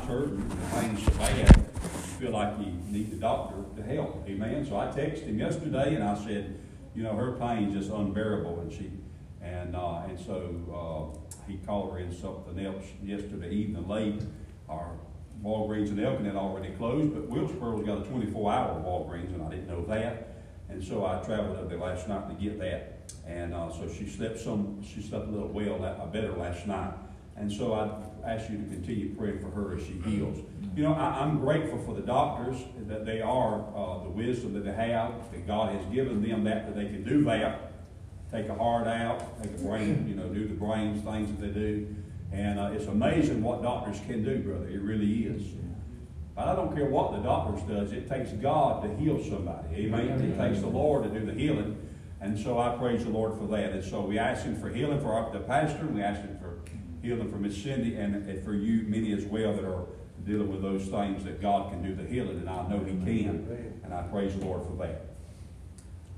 [0.00, 1.70] hurting, the pain's so bad,
[2.18, 4.24] feel like you need the doctor to help.
[4.28, 4.66] Amen.
[4.66, 6.58] So I texted him yesterday and I said,
[6.94, 8.90] you know, her pain's just unbearable, and she,
[9.42, 14.22] and uh, and so uh, he called her in something else yesterday evening late.
[14.68, 14.92] Our
[15.42, 19.66] Walgreens in Elkin had already closed, but Wilkesboro's got a 24-hour Walgreens, and I didn't
[19.66, 20.34] know that.
[20.70, 23.12] And so I traveled up there last night to get that.
[23.26, 26.94] And uh, so she slept some, she slept a little well, uh, better last night.
[27.36, 27.90] And so I
[28.26, 30.38] ask you to continue praying for her as she heals.
[30.74, 32.56] You know, I, am grateful for the doctors
[32.88, 36.66] that they are, uh, the wisdom that they have, that God has given them that,
[36.66, 37.72] that they can do that.
[38.32, 41.60] Take a heart out, take a brain, you know, do the brains things that they
[41.60, 41.94] do.
[42.32, 44.68] And uh, it's amazing what doctors can do, brother.
[44.68, 45.42] It really is.
[46.34, 47.92] But I don't care what the doctors does.
[47.92, 49.76] It takes God to heal somebody.
[49.76, 50.20] Amen.
[50.20, 51.78] It takes the Lord to do the healing.
[52.20, 53.70] And so I praise the Lord for that.
[53.70, 56.38] And so we ask Him for healing for our, the pastor, and we ask Him
[56.40, 56.43] for
[57.04, 59.84] healing for Miss Cindy, and, for you, many as well, that are
[60.24, 63.80] dealing with those things that God can do the healing, and I know He can.
[63.84, 65.04] And I praise the Lord for that.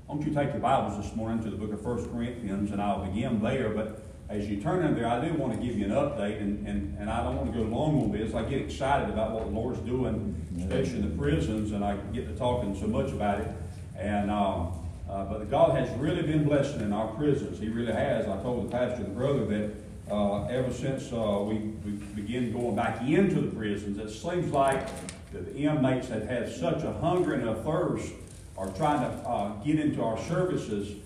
[0.07, 3.05] Won't you take your Bibles this morning to the book of 1 Corinthians, and I'll
[3.05, 3.69] begin there.
[3.69, 6.65] But as you turn in there, I do want to give you an update, and,
[6.65, 8.33] and, and I don't want to go long on this.
[8.33, 12.29] I get excited about what the Lord's doing, especially in the prisons, and I get
[12.29, 13.51] to talking so much about it.
[13.97, 14.71] And um,
[15.09, 17.59] uh, but God has really been blessing in our prisons.
[17.59, 18.27] He really has.
[18.27, 21.55] I told the pastor, the brother, that uh, ever since uh, we,
[21.85, 24.87] we began going back into the prisons, it seems like
[25.31, 28.13] the inmates have had such a hunger and a thirst,
[28.55, 30.97] or trying to uh, get into our services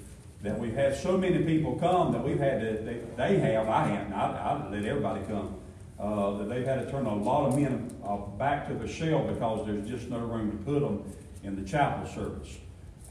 [0.41, 3.88] that we've had so many people come that we've had to, they, they have, I
[3.88, 5.55] haven't, I, I let everybody come,
[5.99, 9.23] uh, that they've had to turn a lot of men uh, back to the shell
[9.23, 11.03] because there's just no room to put them
[11.44, 12.57] in the chapel service.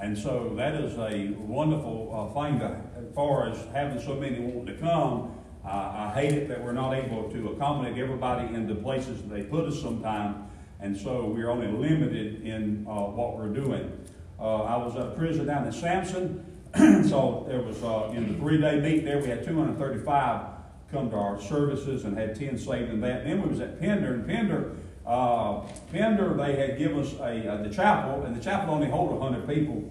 [0.01, 4.75] And so that is a wonderful uh, thing as far as having so many wanting
[4.75, 5.37] to come.
[5.65, 9.43] Uh, I hate it that we're not able to accommodate everybody in the places they
[9.43, 10.37] put us sometimes,
[10.81, 13.93] and so we're only limited in uh, what we're doing.
[14.39, 16.45] Uh, I was at a prison down in Sampson,
[17.09, 20.47] so there was uh, in the three-day meet there, we had 235
[20.91, 23.23] come to our services and had 10 saved in that.
[23.23, 24.77] And then we was at Pender, and Pender,
[25.07, 25.61] uh,
[25.93, 29.49] Pender, they had given us a, uh, the chapel, and the chapel only hold 100
[29.49, 29.85] people.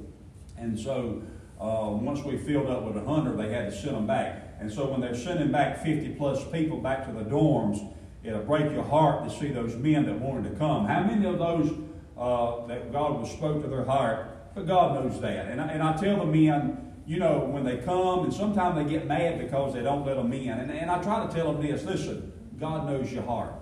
[0.58, 1.22] And so
[1.60, 4.49] uh, once we filled up with 100, they had to send them back.
[4.60, 7.94] And so when they're sending back 50 plus people back to the dorms,
[8.24, 10.86] it'll break your heart to see those men that wanted to come.
[10.86, 11.72] How many of those
[12.18, 15.48] uh, that God was spoke to their heart but God knows that.
[15.48, 18.92] And I, and I tell the men, you know, when they come, and sometimes they
[18.92, 20.50] get mad because they don't let them in.
[20.50, 23.54] And, and I try to tell them this listen, God knows your heart.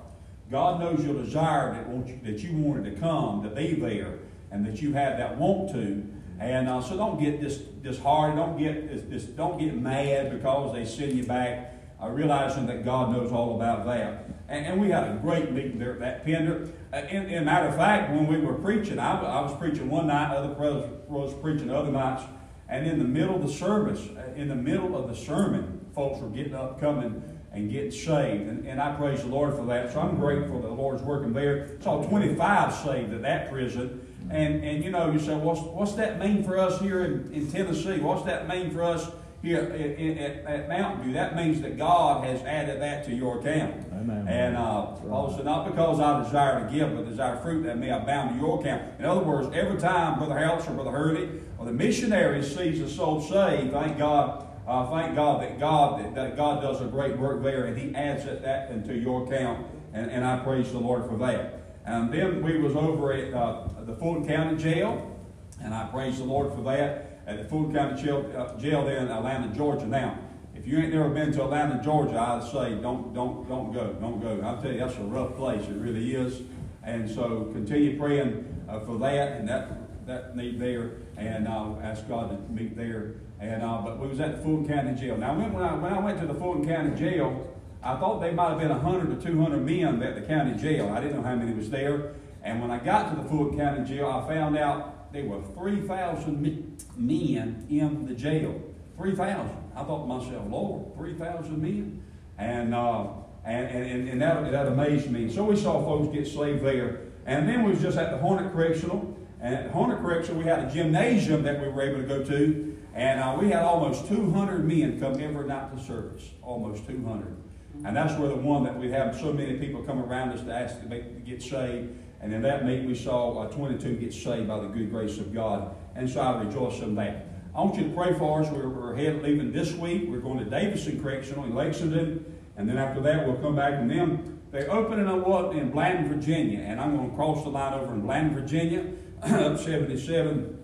[0.50, 4.19] God knows your desire that, you, that you wanted to come, to be there,
[4.50, 6.03] and that you have that want to.
[6.40, 8.38] And uh, so don't get this disheartened.
[8.38, 12.86] Don't get this, this, don't get mad because they send you back, uh, realizing that
[12.86, 14.25] God knows all about that.
[14.48, 16.70] And, and, we had a great meeting there at that Pender.
[16.94, 20.08] Uh, in, in matter of fact, when we were preaching, I, I was preaching one
[20.08, 22.24] night, other brothers was preaching other nights,
[22.69, 26.22] and in the middle of the service, uh, in the middle of the sermon, folks
[26.22, 28.47] were getting up, coming and getting saved.
[28.47, 29.91] And, and I praise the Lord for that.
[29.91, 31.78] So I'm grateful that the Lord's working there.
[31.81, 34.06] Saw 25 saved at that prison.
[34.29, 37.51] And, and you know, you say, what's, what's that mean for us here in, in
[37.51, 38.00] Tennessee?
[38.00, 39.09] What's that mean for us
[39.41, 43.85] here at, at, Mountain View, that means that God has added that to your account.
[43.94, 44.28] Amen.
[44.28, 48.31] And uh, also, not because I desire to give, but desire fruit that may abound
[48.31, 49.00] to your account.
[49.00, 51.29] In other words, every time Brother Harris or Brother Hurley
[51.59, 54.47] or the missionary sees a soul saved, thank God.
[54.68, 57.96] Uh, thank God that God that, that, God does a great work there, and He
[57.96, 61.80] adds that, that into your account, and, and I praise the Lord for that.
[61.86, 65.18] And then we was over at uh, the Fulton County Jail,
[65.64, 69.00] and I praise the Lord for that at the Fulton County jail, uh, jail there
[69.00, 69.86] in Atlanta, Georgia.
[69.86, 70.18] Now,
[70.56, 74.20] if you ain't never been to Atlanta, Georgia, I'd say don't don't don't go, don't
[74.20, 74.42] go.
[74.44, 75.62] I'll tell you that's a rough place.
[75.68, 76.42] It really is.
[76.84, 82.08] And so continue praying uh, for that and that that need there, and I'll ask
[82.08, 83.16] God to meet there.
[83.40, 85.18] And uh, but we was at the Fulton County Jail.
[85.18, 87.48] Now when, when I when I went to the Fulton County Jail,
[87.84, 90.90] I thought they might have been 100 to 200 men at the county jail.
[90.90, 92.16] I didn't know how many was there.
[92.44, 96.78] And when I got to the Fulton County Jail, I found out there were 3,000
[96.98, 98.62] men in the jail.
[98.98, 99.50] 3,000.
[99.75, 102.04] I thought to myself, Lord, 3,000 men?
[102.38, 103.07] And, uh,
[103.45, 105.30] and, and, and that, that amazed me.
[105.30, 107.01] So we saw folks get saved there.
[107.25, 109.18] And then we was just at the Harnett Correctional.
[109.39, 112.67] And at Harnett Correctional, we had a gymnasium that we were able to go to.
[112.98, 116.32] And uh, we had almost 200 men come every night to service.
[116.42, 117.38] Almost 200.
[117.86, 120.52] And that's where the one that we have so many people come around us to
[120.52, 121.96] ask to, make, to get saved.
[122.22, 125.32] And in that meet, we saw uh, 22 get saved by the good grace of
[125.32, 125.76] God.
[125.96, 127.28] And so I rejoice in that.
[127.54, 128.50] I want you to pray for us.
[128.50, 130.06] We're, we're headed leaving this week.
[130.08, 132.26] We're going to Davidson Correctional in Lexington.
[132.58, 133.74] And then after that, we'll come back.
[133.74, 137.76] And then they're opening up in Blandon, Virginia, and I'm going to cross the line
[137.76, 138.92] over in Blandon, Virginia,
[139.22, 140.56] up 77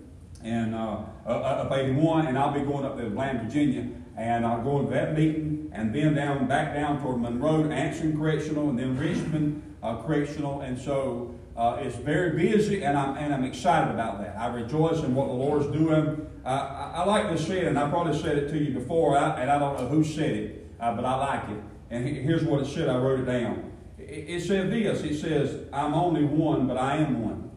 [0.42, 4.82] and uh, up 81, and I'll be going up to Blandon, Virginia, and I'll go
[4.82, 9.76] to that meeting, and then down back down toward Monroe, Anson Correctional, and then Richmond
[9.82, 14.36] uh, Correctional, and so uh, it's very busy, and I'm and I'm excited about that.
[14.36, 16.26] I rejoice in what the Lord's doing.
[16.44, 19.16] Uh, I, I, like to say it, and I probably said it to you before,
[19.16, 21.62] and I don't know who said it, uh, but I like it.
[21.90, 22.88] And here's what it said.
[22.88, 23.72] I wrote it down.
[23.98, 25.02] It, it said this.
[25.02, 27.50] It says, "I'm only one, but I am one.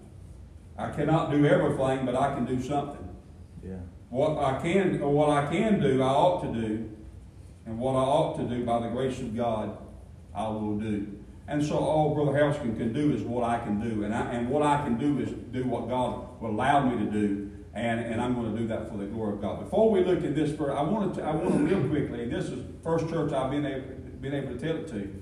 [0.77, 3.06] I cannot do everything, but I can do something.
[3.67, 3.75] Yeah.
[4.09, 6.89] What I can, or what I can do, I ought to do,
[7.65, 9.77] and what I ought to do by the grace of God,
[10.33, 11.17] I will do."
[11.49, 14.03] And so all Brother Harrelson can do is what I can do.
[14.03, 17.09] And, I, and what I can do is do what God will allow me to
[17.09, 17.51] do.
[17.73, 19.59] And, and I'm going to do that for the glory of God.
[19.63, 22.31] Before we look at this verse, I want to, I want to real quickly, and
[22.31, 23.87] this is first church I've been able,
[24.19, 25.13] been able to tell it to,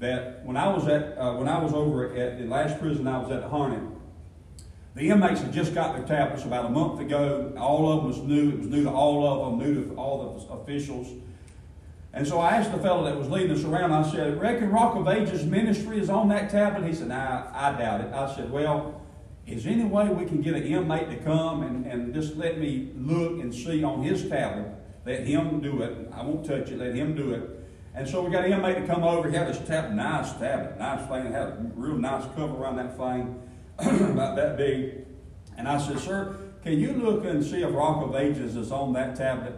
[0.00, 3.18] that when I was at, uh, when I was over at the last prison I
[3.18, 3.93] was at the Harnett,
[4.94, 7.52] the inmates had just got their tablets about a month ago.
[7.58, 8.50] All of them was new.
[8.50, 11.08] It was new to all of them, new to all the officials.
[12.12, 14.94] And so I asked the fellow that was leading us around, I said, Reckon Rock
[14.94, 16.86] of Ages ministry is on that tablet?
[16.86, 18.12] He said, Nah, I doubt it.
[18.12, 19.00] I said, Well,
[19.46, 22.58] is there any way we can get an inmate to come and, and just let
[22.58, 24.72] me look and see on his tablet?
[25.04, 26.08] Let him do it.
[26.14, 27.50] I won't touch it, let him do it.
[27.94, 29.28] And so we got an inmate to come over.
[29.28, 31.26] He had this nice tablet, nice thing.
[31.26, 33.40] It had a real nice cover around that thing,
[33.78, 35.04] about that big.
[35.56, 38.92] And I said, Sir, can you look and see if Rock of Ages is on
[38.94, 39.54] that tablet?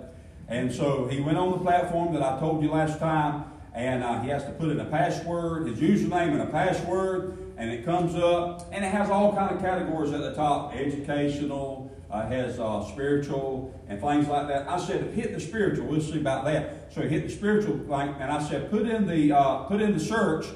[0.48, 4.20] And so he went on the platform that I told you last time, and uh,
[4.22, 8.14] he has to put in a password, his username and a password, and it comes
[8.14, 12.84] up, and it has all kind of categories at the top: educational, uh, has uh,
[12.86, 14.68] spiritual, and things like that.
[14.68, 15.86] I said, hit the spiritual.
[15.86, 16.92] We'll see about that.
[16.92, 19.92] So he hit the spiritual thing, and I said, put in the uh, put in
[19.92, 20.46] the search,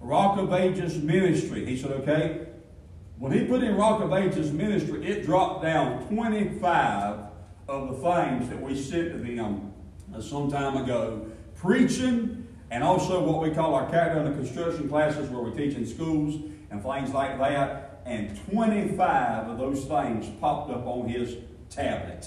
[0.00, 1.64] Rock of Ages Ministry.
[1.66, 2.46] He said, okay.
[3.20, 7.18] When he put in Rock of Ages Ministry, it dropped down 25
[7.68, 9.74] of the things that we sent to them
[10.14, 11.26] uh, some time ago.
[11.54, 15.86] Preaching, and also what we call our character under construction classes where we teach in
[15.86, 16.36] schools
[16.70, 18.00] and things like that.
[18.06, 21.36] And 25 of those things popped up on his
[21.68, 22.26] tablet.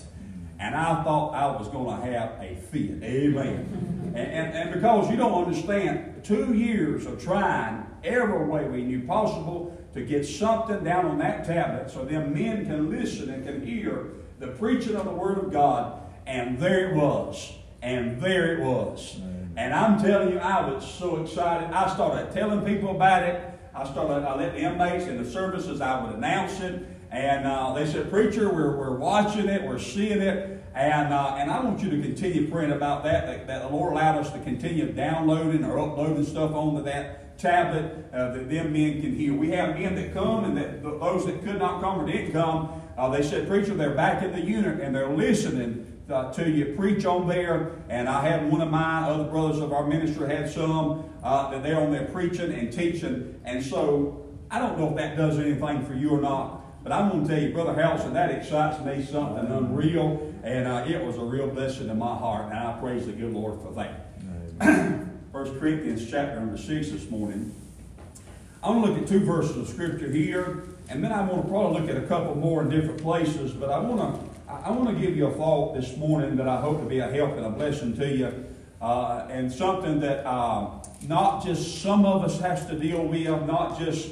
[0.59, 3.01] And I thought I was going to have a fit.
[3.01, 4.11] Amen.
[4.15, 9.07] and, and, and because you don't understand, two years of trying every way we knew
[9.07, 13.65] possible to get something down on that tablet so them men can listen and can
[13.65, 14.07] hear
[14.39, 17.53] the preaching of the Word of God, and there it was.
[17.81, 19.19] And there it was.
[19.55, 21.69] And I'm telling you, I was so excited.
[21.71, 23.49] I started telling people about it.
[23.75, 26.87] I started, I let the inmates in the services, I would announce it.
[27.11, 30.63] And uh, they said, Preacher, we're, we're watching it, we're seeing it.
[30.73, 33.93] And, uh, and I want you to continue praying about that, that, that, the Lord
[33.93, 39.01] allowed us to continue downloading or uploading stuff onto that tablet uh, that them men
[39.01, 39.33] can hear.
[39.33, 42.81] We have men that come and that those that could not come or didn't come,
[42.97, 46.75] uh, they said, Preacher, they're back in the unit and they're listening uh, to you
[46.77, 47.71] preach on there.
[47.89, 51.63] And I had one of my other brothers of our ministry had some uh, that
[51.63, 53.39] they're on there preaching and teaching.
[53.45, 56.61] And so I don't know if that does anything for you or not.
[56.83, 60.33] But I'm going to tell you, Brother Harrelson, that excites me something unreal.
[60.43, 62.51] And uh, it was a real blessing to my heart.
[62.51, 64.99] And I praise the good Lord for that.
[65.33, 67.55] First Corinthians chapter number 6 this morning.
[68.61, 70.65] I want to look at two verses of Scripture here.
[70.89, 73.71] And then I want to probably look at a couple more in different places, but
[73.71, 76.81] I want to I want to give you a thought this morning that I hope
[76.81, 78.45] to be a help and a blessing to you,
[78.79, 80.69] uh, and something that uh,
[81.07, 84.11] not just some of us has to deal with, not just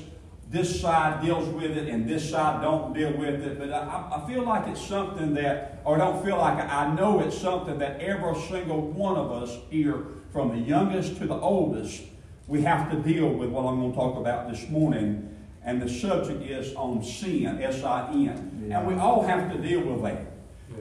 [0.50, 4.27] this side deals with it and this side don't deal with it, but I, I
[4.27, 8.36] feel like it's something that, or don't feel like I know it's something that every
[8.48, 12.03] single one of us here, from the youngest to the oldest,
[12.47, 15.27] we have to deal with what I'm going to talk about this morning
[15.63, 18.65] and the subject is on sin, S-I-N.
[18.67, 18.79] Yeah.
[18.79, 20.25] And we all have to deal with that.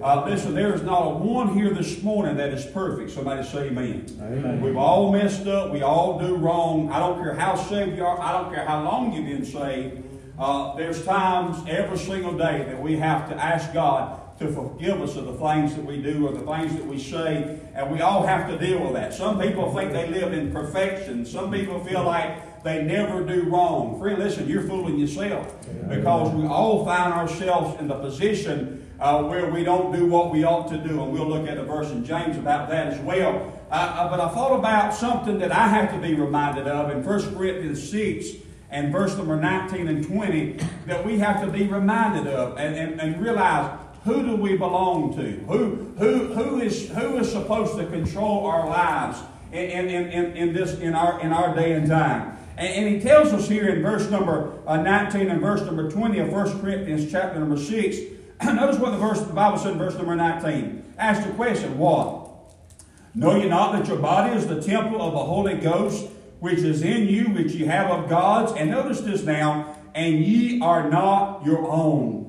[0.01, 3.11] Uh, listen, there is not a one here this morning that is perfect.
[3.11, 4.07] Somebody say amen.
[4.21, 4.63] amen.
[4.63, 5.73] We've all messed up.
[5.73, 6.91] We all do wrong.
[6.91, 8.19] I don't care how saved you are.
[8.19, 10.03] I don't care how long you've been saved.
[10.39, 15.17] Uh, there's times every single day that we have to ask God to forgive us
[15.17, 18.27] of the things that we do or the things that we say, and we all
[18.27, 19.13] have to deal with that.
[19.13, 21.27] Some people think they live in perfection.
[21.27, 24.01] Some people feel like they never do wrong.
[24.01, 25.55] Friend, listen, you're fooling yourself
[25.91, 30.43] because we all find ourselves in the position uh, where we don't do what we
[30.45, 31.03] ought to do.
[31.03, 33.53] And we'll look at a verse in James about that as well.
[33.71, 37.05] Uh, uh, but I thought about something that I have to be reminded of in
[37.05, 38.27] 1 Corinthians 6
[38.71, 40.57] and verse number 19 and 20
[40.87, 45.15] that we have to be reminded of and, and, and realize who do we belong
[45.17, 45.31] to?
[45.47, 49.19] Who, who, who, is, who is supposed to control our lives
[49.53, 52.39] in, in, in, in, this, in, our, in our day and time?
[52.57, 56.19] And, and he tells us here in verse number uh, 19 and verse number 20
[56.19, 57.97] of 1 Corinthians chapter number 6.
[58.45, 60.95] Notice what the verse the Bible said in verse number 19.
[60.97, 62.29] Ask the question, what?
[63.15, 66.07] Know ye not that your body is the temple of the Holy Ghost,
[66.39, 68.53] which is in you, which ye have of God's?
[68.53, 72.20] And notice this now, and ye are not your own.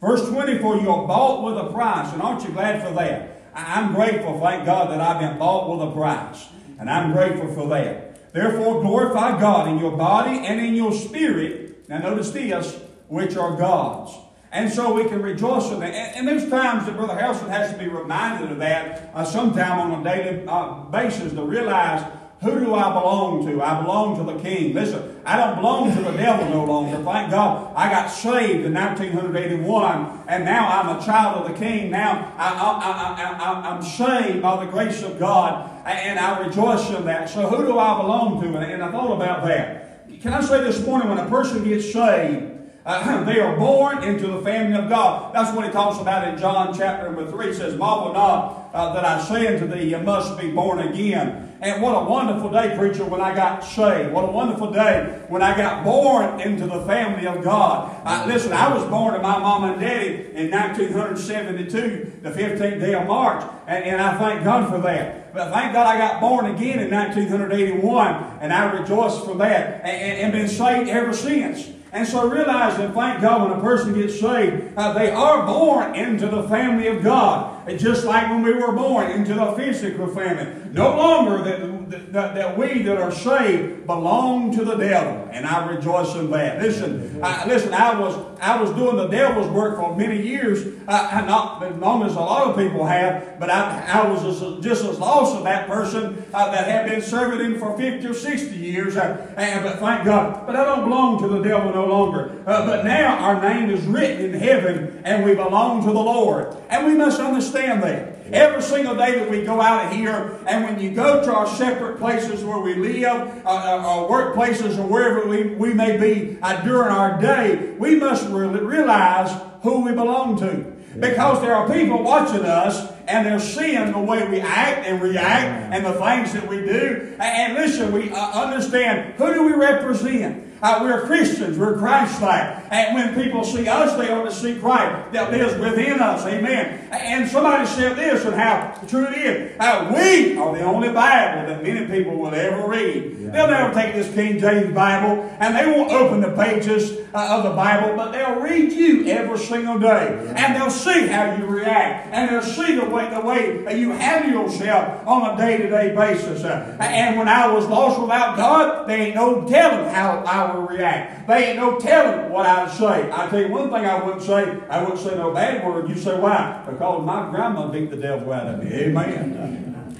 [0.00, 2.12] Verse 24, you are bought with a price.
[2.12, 3.42] And aren't you glad for that?
[3.54, 6.46] I'm grateful, thank God, that I've been bought with a price.
[6.78, 8.32] And I'm grateful for that.
[8.32, 11.88] Therefore, glorify God in your body and in your spirit.
[11.88, 14.12] Now, notice this, which are God's.
[14.52, 15.92] And so we can rejoice in that.
[15.92, 19.78] And, and there's times that Brother Harrelson has to be reminded of that uh, sometime
[19.78, 22.04] on a daily uh, basis to realize
[22.40, 23.60] who do I belong to?
[23.60, 24.72] I belong to the King.
[24.72, 27.02] Listen, I don't belong to the devil no longer.
[27.02, 31.90] Thank God I got saved in 1981, and now I'm a child of the King.
[31.90, 37.28] Now I, am saved by the grace of God, and I rejoice in that.
[37.28, 38.56] So who do I belong to?
[38.56, 40.08] And, and I thought about that.
[40.20, 42.57] Can I say this morning, when a person gets saved,
[42.88, 45.34] uh, they are born into the family of God.
[45.34, 47.48] That's what he talks about in John chapter number 3.
[47.48, 51.44] He says, Marvel not uh, that I say unto thee, you must be born again.
[51.60, 54.12] And what a wonderful day, preacher, when I got saved.
[54.12, 58.00] What a wonderful day when I got born into the family of God.
[58.04, 62.94] Uh, listen, I was born to my mom and daddy in 1972, the 15th day
[62.94, 63.44] of March.
[63.66, 65.34] And, and I thank God for that.
[65.34, 69.90] But thank God I got born again in 1981, and I rejoice for that and,
[69.90, 71.70] and, and been saved ever since.
[71.92, 75.94] And so realize that, thank God, when a person gets saved, uh, they are born
[75.94, 77.78] into the family of God.
[77.78, 80.70] Just like when we were born into the physical family.
[80.72, 85.28] No longer that, that, that we that are saved belong to the devil.
[85.32, 86.60] And I rejoice in that.
[86.60, 91.24] Listen, I, listen, I was, I was doing the devil's work for many years, uh,
[91.26, 94.84] not as long as a lot of people have, but I, I was just, just
[94.84, 98.56] as lost as that person uh, that had been serving him for 50 or 60
[98.56, 98.96] years.
[98.96, 100.46] Uh, and, but thank God.
[100.46, 102.42] But I don't belong to the devil no longer.
[102.46, 106.56] Uh, but now our name is written in heaven and we belong to the Lord.
[106.68, 108.17] And we must understand that.
[108.32, 111.46] Every single day that we go out of here, and when you go to our
[111.46, 113.06] separate places where we live,
[113.44, 117.96] uh, uh our workplaces, or wherever we, we may be uh, during our day, we
[117.96, 119.30] must really realize
[119.62, 120.74] who we belong to.
[120.98, 125.72] Because there are people watching us and they're seeing the way we act and react
[125.72, 127.16] and the things that we do.
[127.20, 130.47] And listen, we uh, understand who do we represent?
[130.60, 131.56] Uh, we're Christians.
[131.56, 132.72] We're Christ-like.
[132.72, 136.26] And when people see us, they ought to see Christ that lives within us.
[136.26, 136.88] Amen.
[136.90, 139.56] And somebody said this and how true it is.
[139.60, 143.18] Uh, we are the only Bible that many people will ever read.
[143.18, 143.30] Yeah.
[143.30, 147.44] They'll never take this King James Bible and they won't open the pages uh, of
[147.44, 149.86] the Bible, but they'll read you every single day.
[150.24, 150.44] Yeah.
[150.44, 152.12] And they'll see how you react.
[152.12, 156.42] And they'll see the way, the way you handle yourself on a day-to-day basis.
[156.42, 160.58] Uh, and when I was lost without God, they ain't no telling how I I
[160.58, 161.26] would react.
[161.26, 163.10] They ain't no telling what I'd say.
[163.12, 165.88] I tell you one thing I wouldn't say, I wouldn't say no bad word.
[165.88, 166.64] You say why?
[166.68, 168.72] Because my grandma beat the devil out of me.
[168.72, 169.94] Amen.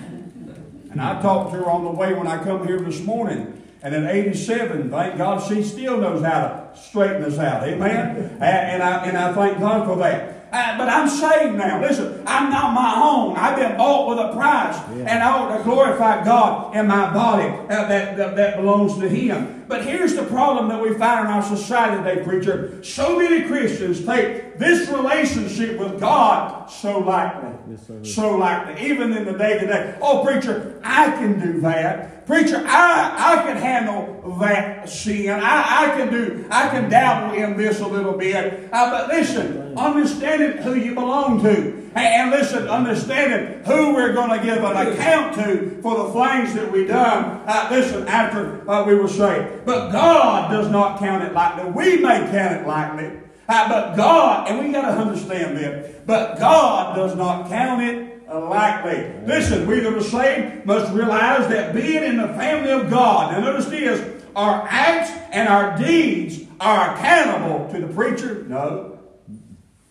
[0.90, 3.55] and I talked to her on the way when I come here this morning.
[3.81, 7.62] And in 87, thank God she still knows how to straighten us out.
[7.62, 8.17] Amen.
[8.17, 10.35] and, and I and I thank God for that.
[10.50, 11.81] Uh, but I'm saved now.
[11.81, 13.37] Listen, I'm not my own.
[13.37, 14.76] I've been bought with a price.
[14.97, 15.05] Yeah.
[15.05, 19.09] And I ought to glorify God in my body uh, that, that, that belongs to
[19.09, 19.58] Him.
[19.68, 22.82] But here's the problem that we find in our society today, preacher.
[22.82, 27.52] So many Christians take this relationship with God so lightly.
[27.70, 28.88] Yes, so lightly.
[28.88, 29.98] Even in the day to day.
[30.00, 32.26] Oh, preacher, I can do that.
[32.26, 35.30] Preacher, I, I can handle that sin.
[35.30, 38.70] I, I can do, I can dabble in this a little bit.
[38.72, 41.88] Uh, but listen, understanding who you belong to.
[42.05, 46.71] And listen, understanding who we're going to give an account to for the things that
[46.71, 49.64] we done, uh, listen, after uh, we were saved.
[49.64, 51.71] But God does not count it lightly.
[51.71, 53.19] We may count it lightly.
[53.49, 58.28] Uh, but God, and we got to understand this, but God does not count it
[58.28, 59.11] lightly.
[59.26, 63.40] Listen, we that are saved must realize that being in the family of God, now
[63.40, 68.45] notice this, our acts and our deeds are accountable to the preacher?
[68.45, 68.99] No,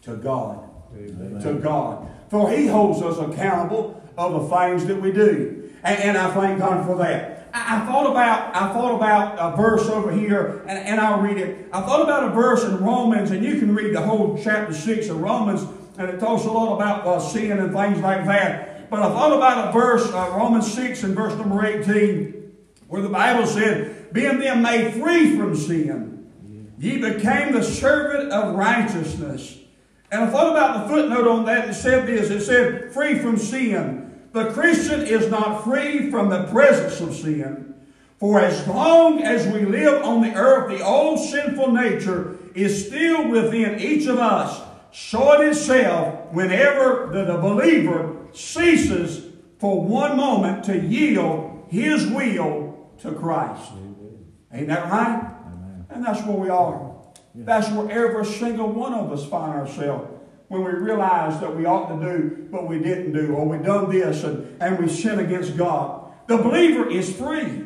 [0.04, 0.67] to God.
[0.98, 1.42] Amen.
[1.42, 2.10] To God.
[2.30, 5.72] For He holds us accountable of the things that we do.
[5.84, 7.50] And, and I thank God for that.
[7.54, 11.38] I, I, thought about I thought about a verse over here, and, and I'll read
[11.38, 11.70] it.
[11.72, 15.10] I thought about a verse in Romans, and you can read the whole chapter 6
[15.10, 15.62] of Romans,
[15.98, 18.89] and it talks a lot about uh, sin and things like that.
[18.89, 22.56] But I thought about a verse, uh, Romans 6 and verse number 18,
[22.88, 28.56] where the Bible said, Being then made free from sin, ye became the servant of
[28.56, 29.58] righteousness.
[30.12, 31.70] And I thought about the footnote on that.
[31.70, 34.22] It said this it said, free from sin.
[34.32, 37.74] The Christian is not free from the presence of sin,
[38.20, 43.30] For as long as we live on the earth, the old sinful nature is still
[43.30, 44.62] within each of us,
[44.92, 49.26] showing itself whenever the, the believer ceases
[49.60, 53.72] for one moment to yield his will to Christ.
[54.52, 55.32] Ain't that right?
[55.46, 55.86] Amen.
[55.90, 56.87] And that's where we are.
[57.46, 60.10] That's where every single one of us find ourselves
[60.48, 63.91] when we realize that we ought to do, but we didn't do, or we done
[63.91, 66.12] this and, and we sin against God.
[66.27, 67.65] The believer is free.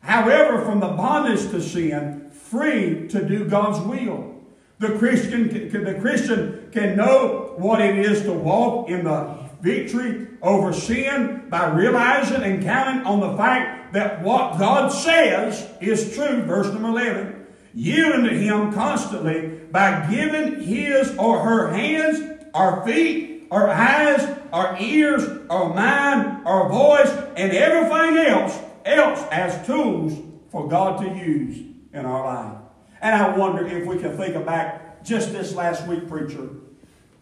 [0.00, 4.34] However, from the bondage to sin, free to do God's will.
[4.78, 10.72] The Christian, the Christian can know what it is to walk in the victory over
[10.72, 16.42] sin by realizing and counting on the fact that what God says is true.
[16.42, 17.43] Verse number 11.
[17.74, 24.76] Yielding to Him constantly by giving His or her hands, our feet, our eyes, our
[24.80, 30.12] ears, our mind, our voice, and everything else else as tools
[30.50, 31.58] for God to use
[31.92, 32.58] in our life.
[33.00, 36.48] And I wonder if we can think back just this last week, preacher.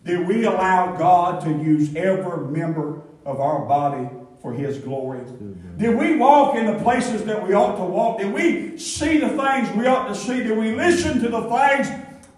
[0.05, 4.09] Did we allow God to use every member of our body
[4.43, 5.21] for His glory?
[5.79, 8.19] Did we walk in the places that we ought to walk?
[8.19, 10.43] Did we see the things we ought to see?
[10.43, 11.89] Did we listen to the things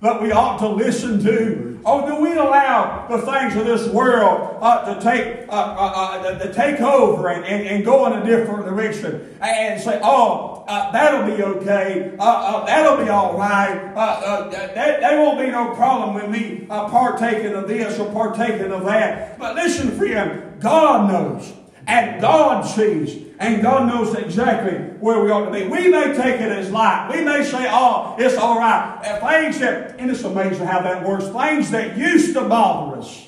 [0.02, 1.80] that we ought to listen to?
[1.84, 6.38] Or do we allow the things of this world uh, to take uh, uh, uh
[6.38, 10.90] to take over and, and, and, go in a different direction and say, oh, uh,
[10.92, 16.30] that'll be okay, uh, that'll be all right, that, that won't be no problem with
[16.30, 19.38] me partaking of this or partaking of that.
[19.38, 21.52] But listen, friend, God knows
[21.86, 25.64] and God sees and God knows exactly where we ought to be.
[25.64, 27.10] We may take it as light.
[27.12, 29.00] We may say, oh, it's all right.
[29.02, 33.26] Things that, and it's amazing how that works, things that used to bother us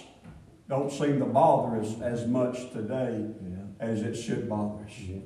[0.68, 3.56] don't seem to bother us as much today yeah.
[3.80, 4.98] as it should bother us.
[4.98, 5.18] Yeah.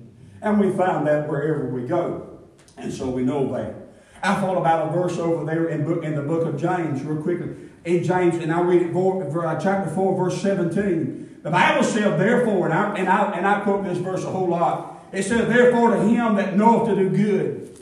[0.43, 2.41] And we find that wherever we go.
[2.77, 3.75] And so we know that.
[4.23, 7.23] I thought about a verse over there in, book, in the book of James, real
[7.23, 7.55] quickly.
[7.85, 11.30] In James, and I'll read it, for, uh, chapter 4, verse 17.
[11.43, 14.49] The Bible says, therefore, and I, and, I, and I quote this verse a whole
[14.49, 15.05] lot.
[15.13, 17.79] It says, therefore, to him that knoweth to do good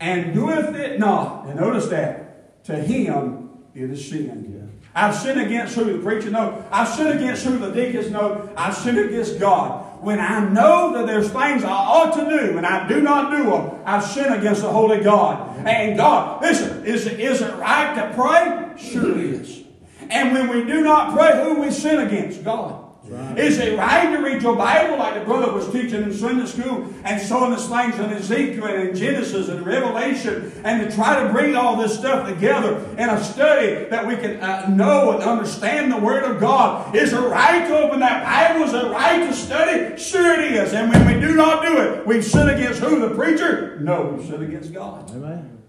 [0.00, 1.46] and doeth it not.
[1.46, 2.64] And notice that.
[2.64, 4.52] To him it is sin.
[4.54, 4.90] Yeah.
[4.94, 5.84] I've sinned against who?
[5.84, 6.64] The preacher know.
[6.70, 7.58] I've sinned against who?
[7.58, 8.48] The deacons know.
[8.56, 10.02] I've sinned against God.
[10.02, 13.44] When I know that there's things I ought to do and I do not do
[13.44, 15.66] them, I've sinned against the Holy God.
[15.66, 18.76] And God, listen, is, is it right to pray?
[18.76, 19.62] Sure it is.
[20.10, 22.44] And when we do not pray, who we sin against?
[22.44, 22.81] God.
[23.12, 23.38] Right.
[23.38, 26.88] Is it right to read your Bible like the brother was teaching in Sunday school
[27.04, 31.54] and showing us things in Ezekiel and Genesis and Revelation and to try to bring
[31.54, 35.98] all this stuff together in a study that we can uh, know and understand the
[35.98, 36.96] Word of God?
[36.96, 38.66] Is it right to open that Bible?
[38.66, 40.02] Is it right to study?
[40.02, 40.72] Sure it is.
[40.72, 43.06] And when we do not do it, we sin against who?
[43.06, 43.78] The preacher?
[43.80, 45.10] No, we sin against God.
[45.10, 45.62] Amen.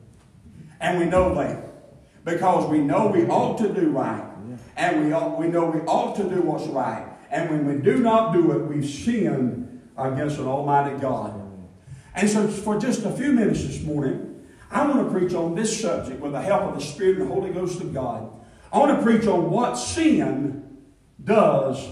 [0.79, 4.29] And we know that because we know we ought to do right.
[4.77, 7.05] And we, ought, we know we ought to do what's right.
[7.33, 11.33] And when we do not do it, we've sinned against an almighty God.
[12.13, 15.81] And so for just a few minutes this morning, I want to preach on this
[15.81, 18.31] subject with the help of the Spirit and the Holy Ghost of God.
[18.71, 20.77] I want to preach on what sin
[21.23, 21.83] does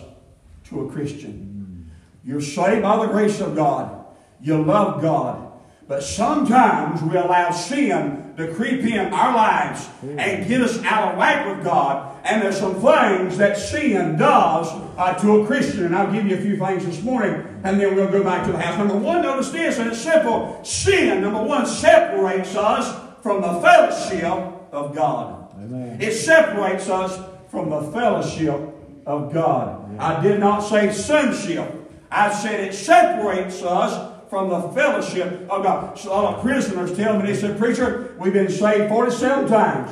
[0.66, 1.90] to a Christian.
[2.24, 4.06] You're saved by the grace of God.
[4.42, 5.54] You love God.
[5.88, 11.18] But sometimes we allow sin to creep in our lives and get us out of
[11.18, 14.68] whack with God and there's some things that sin does
[14.98, 15.86] uh, to a Christian.
[15.86, 18.52] And I'll give you a few things this morning, and then we'll go back to
[18.52, 18.78] the house.
[18.78, 20.60] Number one, notice this, and it's simple.
[20.64, 24.32] Sin, number one, separates us from the fellowship
[24.72, 25.52] of God.
[25.56, 26.00] Amen.
[26.00, 28.60] It separates us from the fellowship
[29.06, 29.84] of God.
[29.86, 30.00] Amen.
[30.00, 31.74] I did not say sonship.
[32.12, 36.00] I said it separates us from the fellowship of God.
[36.00, 39.92] So a lot of prisoners tell me, they said, Preacher, we've been saved 47 times.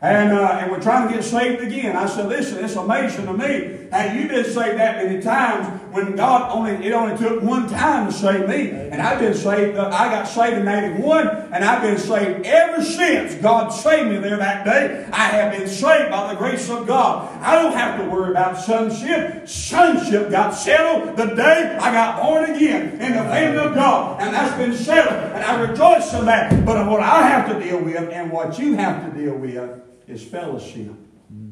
[0.00, 1.96] And, uh, and we're trying to get saved again.
[1.96, 6.14] I said, listen, it's amazing to me how you've been saved that many times when
[6.14, 8.70] God only, it only took one time to save me.
[8.70, 12.82] And I've been saved, uh, I got saved in 81, and I've been saved ever
[12.82, 15.08] since God saved me there that day.
[15.12, 17.32] I have been saved by the grace of God.
[17.42, 19.48] I don't have to worry about sonship.
[19.48, 24.20] Sonship got settled the day I got born again in the family of God.
[24.20, 25.32] And that's been settled.
[25.32, 26.64] And I rejoice in that.
[26.64, 30.22] But what I have to deal with and what you have to deal with is
[30.22, 30.92] fellowship,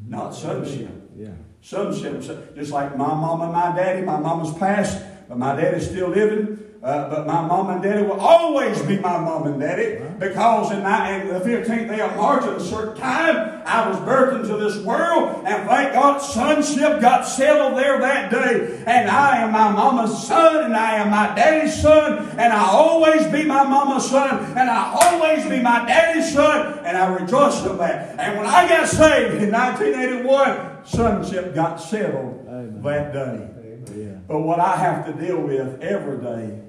[0.07, 0.89] not sonship.
[1.15, 1.29] Yeah.
[1.65, 2.21] Sonship,
[2.53, 4.05] just like my mom and my daddy.
[4.05, 6.59] My mama's passed, but my daddy's still living.
[6.83, 10.83] Uh, but my mom and daddy will always be my mom and daddy because in,
[10.83, 14.57] my, in the 15th day of March at a certain time, I was birthed into
[14.57, 18.83] this world and thank God sonship got settled there that day.
[18.85, 23.25] And I am my mama's son and I am my daddy's son and I'll always
[23.31, 27.75] be my mama's son and I'll always be my daddy's son and I rejoice in
[27.79, 28.19] that.
[28.19, 32.81] And when I got saved in 1981, sonship got settled Amen.
[32.81, 33.49] that day.
[33.89, 34.23] Amen.
[34.27, 36.61] But what I have to deal with every day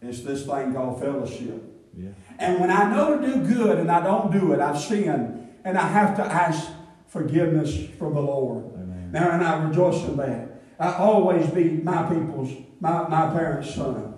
[0.00, 1.62] is this thing called fellowship.
[1.96, 2.10] Yeah.
[2.38, 5.48] And when I know to do good and I don't do it, I've sinned.
[5.64, 6.70] And I have to ask
[7.06, 8.64] forgiveness from the Lord.
[8.74, 9.10] Amen.
[9.12, 10.48] Now, and I rejoice in that.
[10.78, 14.14] I always be my people's, my, my parents' son.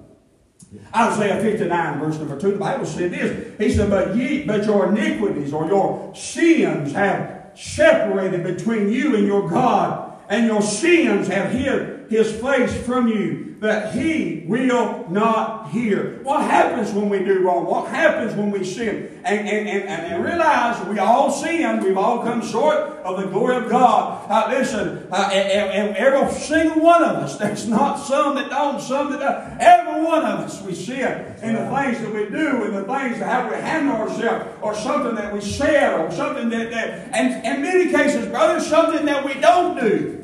[0.73, 0.81] Yeah.
[0.95, 3.59] Isaiah 59, verse number 2, the Bible said this.
[3.59, 9.27] He said, But ye, but your iniquities or your sins have separated between you and
[9.27, 15.71] your God, and your sins have hid his face from you that he will not
[15.71, 16.21] hear.
[16.23, 17.65] What happens when we do wrong?
[17.65, 19.23] What happens when we sin?
[19.25, 21.83] And, and, and, and realize we all sin.
[21.83, 24.31] We've all come short of the glory of God.
[24.31, 29.21] Uh, listen, uh, every single one of us, there's not some that don't, some that
[29.21, 29.59] don't.
[29.59, 33.19] Every one of us, we sin in the things that we do, in the things
[33.19, 37.47] that how we handle ourselves, or something that we said, or something that, that and
[37.47, 40.21] in many cases, brother, something that we don't do.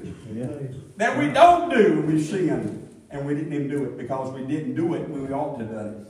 [0.99, 2.80] That we don't do, when we sin
[3.11, 5.65] and we didn't even do it because we didn't do it when we ought to
[5.65, 6.07] do it.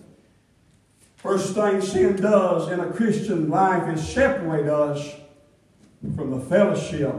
[1.17, 5.15] First thing sin does in a Christian life is separate us
[6.17, 7.15] from the fellowship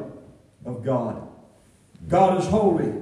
[0.66, 1.28] of God.
[2.08, 2.94] God is holy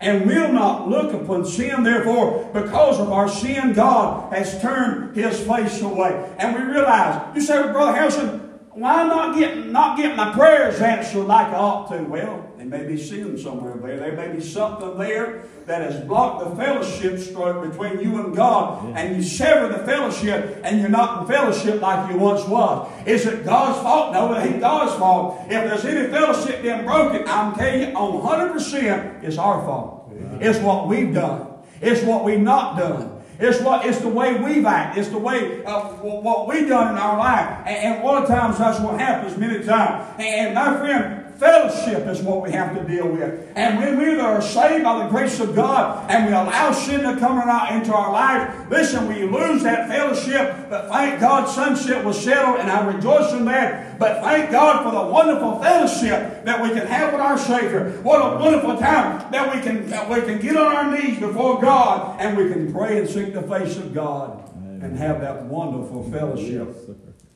[0.00, 1.82] and will not look upon sin.
[1.82, 6.34] Therefore, because of our sin, God has turned his face away.
[6.38, 11.24] And we realize, you say, Brother Harrelson, why not get, not get my prayers answered
[11.24, 12.02] like I ought to?
[12.04, 13.98] Well, there may be sin somewhere there.
[13.98, 18.88] There may be something there that has blocked the fellowship stroke between you and God,
[18.88, 18.98] yeah.
[18.98, 22.90] and you sever the fellowship, and you're not in fellowship like you once was.
[23.06, 24.12] Is it God's fault?
[24.12, 25.40] No, it ain't God's fault.
[25.44, 30.12] If there's any fellowship being broken, I'm telling you, on 100%, it's our fault.
[30.12, 30.50] Yeah.
[30.50, 31.46] It's what we've done.
[31.80, 33.18] It's what we've not done.
[33.40, 35.00] It's what it's the way we've acted.
[35.00, 37.62] It's the way uh, of what we've done in our life.
[37.66, 40.12] And, and a lot of times that's what happens many times.
[40.18, 43.52] And, and my friend, Fellowship is what we have to deal with.
[43.54, 47.16] And when we are saved by the grace of God and we allow sin to
[47.20, 50.68] come into our life, listen, we lose that fellowship.
[50.68, 54.00] But thank God, sonship was settled, and I rejoice in that.
[54.00, 57.90] But thank God for the wonderful fellowship that we can have with our Savior.
[58.02, 61.60] What a wonderful time that we can, that we can get on our knees before
[61.60, 64.80] God and we can pray and seek the face of God Amen.
[64.82, 66.74] and have that wonderful fellowship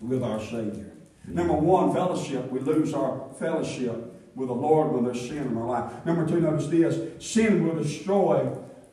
[0.01, 0.92] with our Savior.
[1.27, 2.51] Number one, fellowship.
[2.51, 6.07] We lose our fellowship with the Lord when there's sin in our life.
[6.07, 8.51] Number two, notice this sin will destroy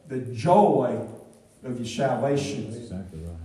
[0.07, 1.07] the joy
[1.63, 2.67] of your salvation.
[2.67, 3.35] Exactly right.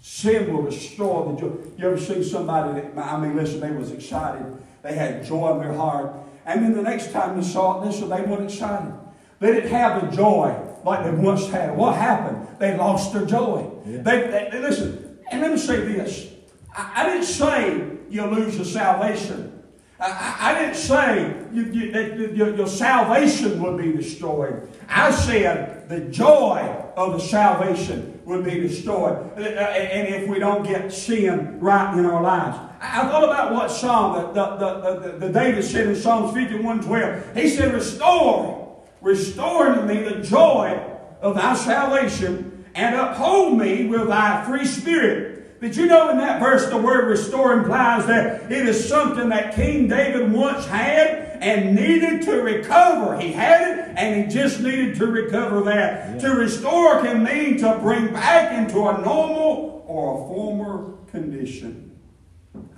[0.00, 1.52] Sin will destroy the joy.
[1.76, 4.56] You ever see somebody that, I mean, listen, they was excited.
[4.82, 6.14] They had joy in their heart.
[6.44, 8.92] And then the next time they saw it, listen, they weren't excited.
[9.40, 11.76] They didn't have the joy like they once had.
[11.76, 12.46] What happened?
[12.58, 13.70] They lost their joy.
[13.84, 14.02] Yeah.
[14.02, 16.32] They, they, they, listen, and let me say this.
[16.76, 19.52] I, I didn't say you'll lose your salvation.
[19.98, 24.68] I, I didn't say you, you, that your, your salvation would be destroyed.
[24.88, 29.16] I said the joy of the salvation would be destroyed.
[29.36, 32.58] Uh, uh, and if we don't get sin right in our lives.
[32.80, 37.36] I thought about what Psalm the, the, the, the David said in Psalms 51 12.
[37.36, 40.78] He said, Restore, restore to me the joy
[41.22, 45.35] of thy salvation, and uphold me with thy free spirit.
[45.60, 49.54] Did you know in that verse the word restore implies that it is something that
[49.54, 53.18] King David once had and needed to recover?
[53.18, 56.14] He had it and he just needed to recover that.
[56.14, 56.28] Yeah.
[56.28, 61.98] To restore can mean to bring back into a normal or a former condition.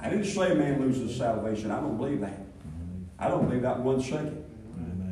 [0.00, 1.70] I didn't say a man loses salvation.
[1.70, 2.40] I don't believe that.
[3.18, 4.44] I don't believe that one second.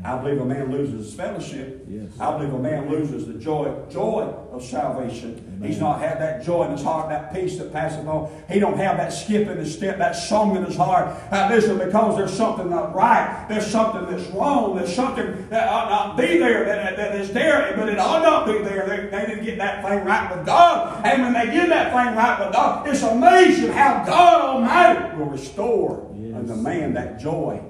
[0.06, 1.84] I believe a man loses his fellowship.
[1.88, 2.12] Yes.
[2.20, 5.44] I believe a man loses the joy, joy of salvation.
[5.56, 5.68] Amen.
[5.68, 8.30] He's not had that joy in his heart, that peace that passeth all.
[8.48, 11.08] He don't have that skip in his step, that song in his heart.
[11.32, 13.46] Uh, listen, because there's something not right.
[13.48, 14.76] There's something that's wrong.
[14.76, 18.46] There's something that ought not be there, that, that is there, but it ought not
[18.46, 18.86] be there.
[18.86, 21.04] They, they didn't get that thing right with God.
[21.04, 25.26] And when they get that thing right with God, it's amazing how God Almighty will
[25.26, 26.36] restore yes.
[26.36, 27.60] unto man that joy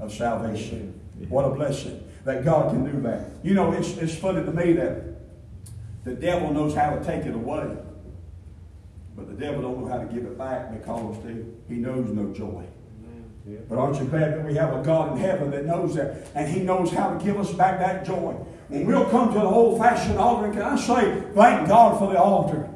[0.00, 1.01] of salvation.
[1.28, 3.30] What a blessing that God can do that.
[3.42, 5.02] You know, it's, it's funny to me that
[6.04, 7.76] the devil knows how to take it away,
[9.16, 11.16] but the devil don't know how to give it back because
[11.68, 12.64] he knows no joy.
[13.46, 13.58] Yeah.
[13.68, 16.48] But aren't you glad that we have a God in heaven that knows that and
[16.48, 18.36] He knows how to give us back that joy?
[18.68, 22.20] When we'll come to the old fashioned altar, can I say, thank God for the
[22.20, 22.68] altar.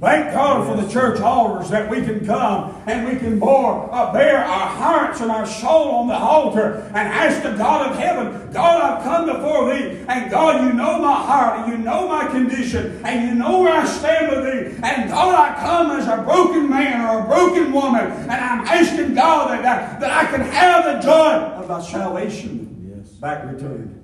[0.00, 4.12] Thank God for the church altars that we can come and we can bore, uh,
[4.12, 8.52] bear our hearts and our soul on the altar and ask the God of heaven,
[8.52, 12.26] God, I've come before thee, and God, you know my heart, and you know my
[12.26, 16.22] condition, and you know where I stand with thee, and God, I come as a
[16.22, 20.40] broken man or a broken woman, and I'm asking God that, that, that I can
[20.42, 23.08] have the joy of thy salvation Yes.
[23.12, 24.03] back returned.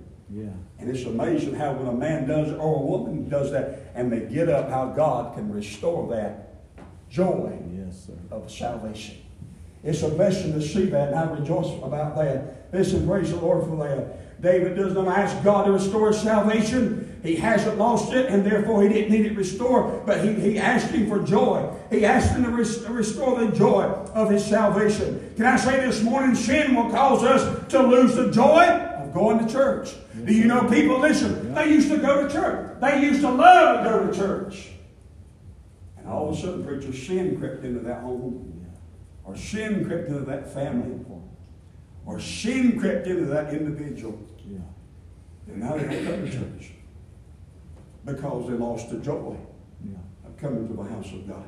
[0.80, 4.20] And it's amazing how when a man does or a woman does that and they
[4.20, 6.54] get up, how God can restore that
[7.10, 8.14] joy Yes, sir.
[8.30, 9.18] of salvation.
[9.82, 12.72] It's a blessing to see that, and I rejoice about that.
[12.72, 14.40] Listen, praise the Lord for that.
[14.42, 17.18] David does not ask God to restore his salvation.
[17.22, 20.90] He hasn't lost it, and therefore he didn't need it restored, but he, he asked
[20.92, 21.70] him for joy.
[21.90, 23.82] He asked him to res- restore the joy
[24.14, 25.32] of his salvation.
[25.36, 29.44] Can I say this morning, sin will cause us to lose the joy of going
[29.46, 29.94] to church.
[30.24, 32.80] Do you know people, listen, they used to go to church.
[32.80, 34.70] They used to love to go to church.
[35.96, 38.66] And all of a sudden, preacher, sin crept into that home,
[39.24, 41.04] or sin crept into that family,
[42.06, 44.18] or sin crept into that individual.
[45.46, 46.72] And now they don't come to church
[48.04, 49.36] because they lost the joy
[50.24, 51.44] of coming to the house of God.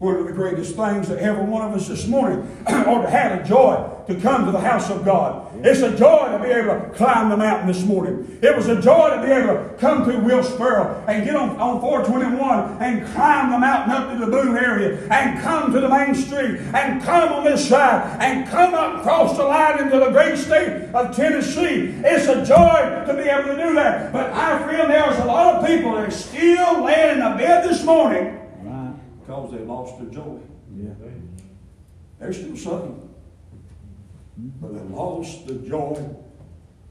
[0.00, 3.38] One of the greatest things that every one of us this morning ought to have
[3.38, 5.46] a joy to come to the house of God.
[5.62, 8.38] It's a joy to be able to climb the mountain this morning.
[8.40, 11.82] It was a joy to be able to come to Wilkesboro and get on, on
[11.82, 16.14] 421 and climb the mountain up to the Boone area and come to the main
[16.14, 20.38] street and come on this side and come up across the line into the great
[20.38, 21.92] state of Tennessee.
[22.02, 24.14] It's a joy to be able to do that.
[24.14, 27.68] But I feel there's a lot of people that are still laying in the bed
[27.68, 28.38] this morning.
[29.30, 30.40] Because they lost their joy.
[30.76, 30.90] Yeah.
[32.18, 33.00] They're still saved.
[34.60, 36.04] But they lost the joy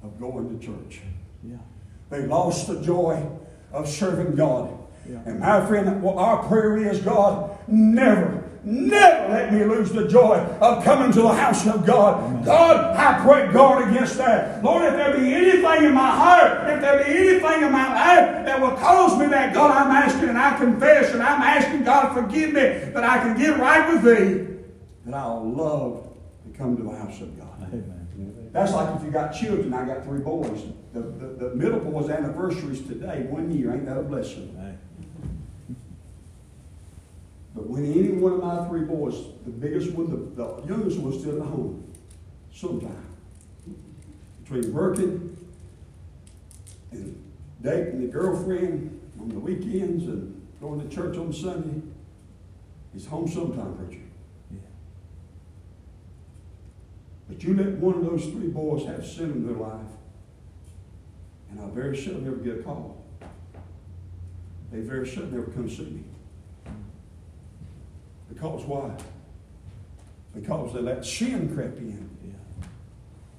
[0.01, 1.01] of going to church.
[1.43, 1.57] Yeah.
[2.09, 3.27] They lost the joy
[3.73, 4.71] of serving God.
[5.07, 5.19] Yeah.
[5.25, 10.83] And my friend, our prayer is, God, never, never let me lose the joy of
[10.83, 12.45] coming to the house of God.
[12.45, 14.63] God, I pray guard against that.
[14.63, 18.45] Lord, if there be anything in my heart, if there be anything in my life
[18.45, 22.13] that will cause me that, God, I'm asking and I confess and I'm asking God
[22.13, 24.57] forgive me that I can get right with Thee,
[25.05, 26.09] that I'll love
[26.45, 27.61] to come to the house of God.
[27.63, 27.99] Amen.
[28.51, 29.73] That's like if you got children.
[29.73, 30.63] I got three boys.
[30.93, 33.73] The, the, the middle boy's anniversary is today, one year.
[33.73, 34.55] Ain't that a blessing?
[34.59, 34.75] Hey.
[37.55, 41.17] But when any one of my three boys, the biggest one, the, the youngest one,
[41.19, 41.91] still at home,
[42.53, 43.05] sometime.
[44.43, 45.37] Between working
[46.91, 51.81] and dating the girlfriend on the weekends and going to church on Sunday,
[52.93, 54.01] he's home sometime, preacher.
[54.51, 54.59] Yeah.
[57.27, 59.91] But you let one of those three boys have sin in their life,
[61.51, 63.03] and I very seldom ever get a call.
[64.71, 66.03] They very seldom ever come see me.
[68.29, 68.95] Because why?
[70.33, 72.67] Because they let sin creep in, Yeah.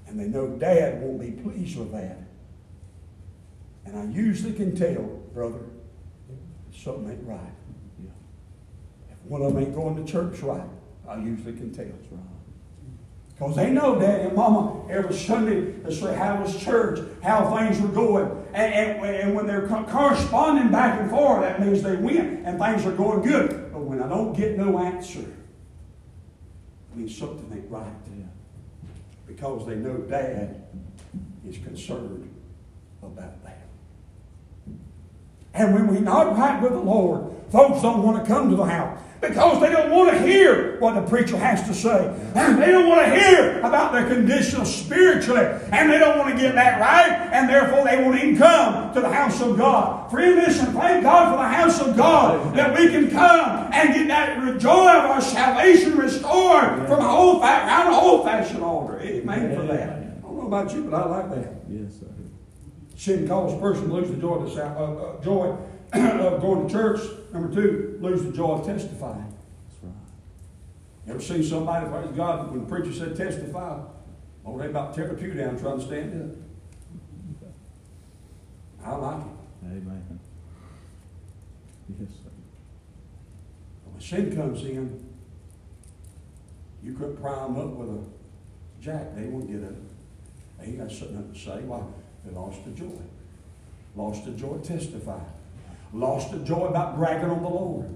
[0.09, 2.19] and they know Dad won't be pleased with that.
[3.87, 5.61] And I usually can tell, brother,
[6.75, 7.41] something ain't right.
[8.03, 8.11] Yeah.
[9.11, 10.69] If one of them ain't going to church right,
[11.09, 11.87] I usually can tell.
[11.87, 12.21] It's right.
[13.35, 13.57] Because mm.
[13.57, 17.89] they know Daddy and Mama every Sunday to say how was church, how things were
[17.89, 18.31] going.
[18.53, 22.59] And, and, and when they're co- corresponding back and forth, that means they win and
[22.59, 23.70] things are going good.
[24.11, 27.87] I don't get no answer, it means something ain't right.
[28.19, 28.25] Yeah.
[29.25, 30.65] Because they know Dad
[31.49, 32.29] is concerned
[33.05, 33.69] about that.
[35.55, 38.65] And when we're not right with the Lord, folks don't want to come to the
[38.65, 42.09] house because they don't want to hear what the preacher has to say.
[42.35, 45.45] And they don't want to hear about their condition spiritually.
[45.73, 47.29] And they don't want to get that right.
[47.33, 50.11] And therefore they won't even come to the house of God.
[50.11, 54.09] Friend, listen, thank God for the house of God that we can come and get
[54.09, 59.01] that joy of our salvation restored from an old, around an old-fashioned altar.
[59.01, 59.91] Amen for that.
[59.91, 61.55] I don't know about you, but I like that.
[61.69, 62.07] Yes, sir.
[62.97, 65.57] Sin causes a person to lose the joy of, the, sal- uh, uh, joy
[65.93, 67.01] of going to church.
[67.33, 69.35] Number two, lose the joy of testifying.
[69.69, 69.93] That's right.
[71.09, 73.81] Ever seen somebody, praise God, when the preacher said testify,
[74.47, 76.37] oh, they about to tear the pew down trying to stand up.
[78.85, 79.67] I like it.
[79.67, 80.21] Amen.
[81.99, 82.31] Yes, sir.
[83.85, 85.07] When sin comes in,
[86.83, 88.03] you couldn't pry them up with a
[88.81, 89.15] jack.
[89.15, 89.75] They won't get up.
[90.59, 91.61] They ain't got something to say.
[91.63, 91.83] Why?
[92.25, 92.99] They lost the joy.
[93.97, 95.27] Lost the joy of testifying.
[95.93, 97.87] Lost the joy about bragging on the Lord.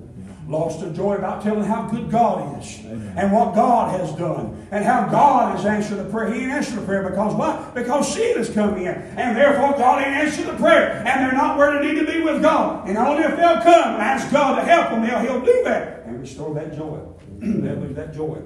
[0.46, 4.84] Lost the joy about telling how good God is and what God has done and
[4.84, 6.32] how God has answered the prayer.
[6.32, 7.70] He ain't answered the prayer because why?
[7.74, 8.88] Because sin has come in.
[8.88, 11.02] And therefore God ain't answered the prayer.
[11.06, 12.86] And they're not where they need to be with God.
[12.86, 16.04] And only if they'll come and ask God to help them, he'll, he'll do that
[16.04, 17.00] and restore that joy.
[17.38, 18.38] they'll lose that joy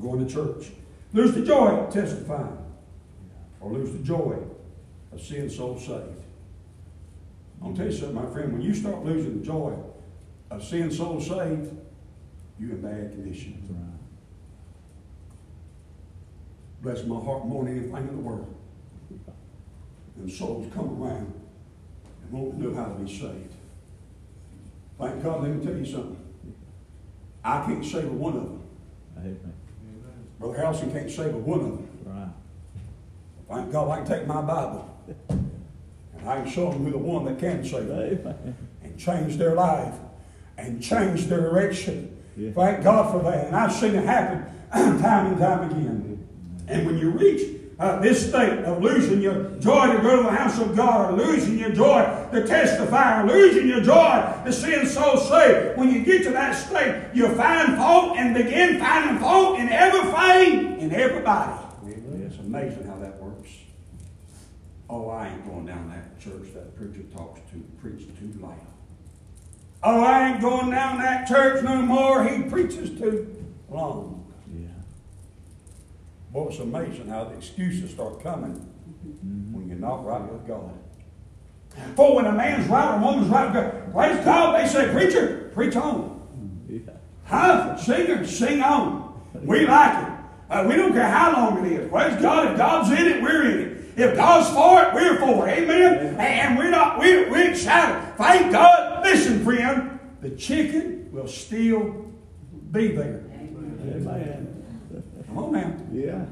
[0.00, 0.70] going to church.
[1.12, 2.58] Lose the joy testifying.
[3.60, 4.38] Or lose the joy
[5.12, 6.22] of seeing souls saved.
[7.62, 9.74] I'll tell you something, my friend, when you start losing the joy
[10.50, 11.76] of seeing souls saved,
[12.58, 13.58] you're in bad condition.
[13.60, 13.96] That's right.
[16.82, 18.54] Bless my heart more than anything in the world.
[20.16, 21.32] And souls come around
[22.22, 23.54] and won't know how to be saved.
[24.98, 26.16] Thank God, let me tell you something.
[27.44, 28.62] I can't save a one of them.
[29.18, 29.52] Amen.
[30.38, 31.88] Brother Harrelson can't save a one of them.
[32.04, 32.28] Right.
[33.48, 34.92] Thank God I can take my Bible
[36.26, 38.56] and I can show them who the one that can save them Amen.
[38.82, 39.94] and change their life
[40.58, 42.20] and change their direction.
[42.36, 42.50] Yeah.
[42.50, 43.46] Thank God for that.
[43.46, 46.28] And I've seen it happen time and time again.
[46.66, 50.32] And when you reach uh, this state of losing your joy to go to the
[50.32, 54.86] house of God, or losing your joy to testify, or losing your joy to seeing
[54.86, 59.60] souls saved, when you get to that state, you find fault and begin finding fault
[59.60, 61.62] in everything and everybody.
[62.24, 63.50] It's amazing how that works.
[64.88, 65.85] Oh, I ain't going down
[66.26, 68.58] church that preacher talks to, preaches too loud.
[69.82, 72.24] Oh, I ain't going down that church no more.
[72.24, 74.32] He preaches too long.
[74.52, 74.68] Yeah.
[76.32, 78.54] Boy, it's amazing how the excuses start coming
[79.52, 80.72] when you're not right with God.
[81.94, 84.90] For when a man's right or a woman's right with God, praise God, they say,
[84.92, 86.66] preacher, preach on.
[86.68, 86.92] Yeah.
[87.24, 87.76] Huh?
[87.76, 89.22] Singer, sing on.
[89.34, 90.12] We like it.
[90.48, 91.90] Uh, we don't care how long it is.
[91.90, 92.52] Praise God.
[92.52, 93.75] If God's in it, we're in it.
[93.96, 95.58] If God's for it, we're for it.
[95.58, 96.16] Amen.
[96.20, 98.14] And we're not, we're, we're excited.
[98.16, 99.02] Thank God.
[99.02, 102.12] Listen, friend, the chicken will still
[102.70, 103.24] be there.
[103.32, 104.52] Amen.
[105.26, 105.74] Come on now.
[105.92, 106.24] Yeah.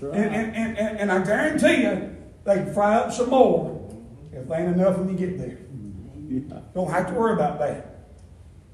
[0.00, 0.14] Right.
[0.14, 3.90] And, and, and, and, I guarantee you, they can fry up some more
[4.32, 5.58] if there ain't enough when you get there.
[6.28, 6.60] Yeah.
[6.74, 8.06] Don't have to worry about that.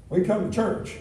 [0.09, 0.97] We come to church.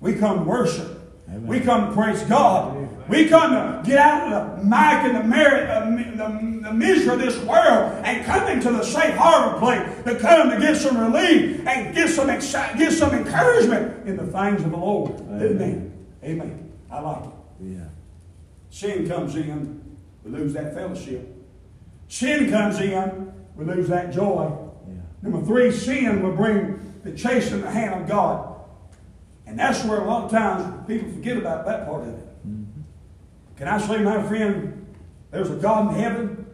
[0.00, 0.95] We come to worship.
[1.28, 1.46] Amen.
[1.46, 2.88] We come to praise God.
[3.08, 7.14] We come to get out of the mic and the merit, uh, the, the misery
[7.14, 10.98] of this world and come into the safe harbor place to come to get some
[10.98, 15.12] relief and get some exci- get some encouragement in the things of the Lord.
[15.20, 15.52] Amen.
[15.52, 15.92] Amen.
[16.24, 16.72] Amen.
[16.90, 17.30] I like it.
[17.60, 17.84] Yeah.
[18.70, 21.32] Sin comes in, we lose that fellowship.
[22.08, 24.52] Sin comes in, we lose that joy.
[24.88, 24.94] Yeah.
[25.22, 28.55] Number three, sin will bring the chase in the hand of God.
[29.46, 32.46] And that's where a lot of times people forget about that part of it.
[32.46, 32.80] Mm-hmm.
[33.56, 34.94] Can I say, my friend,
[35.30, 36.46] there's a God in heaven,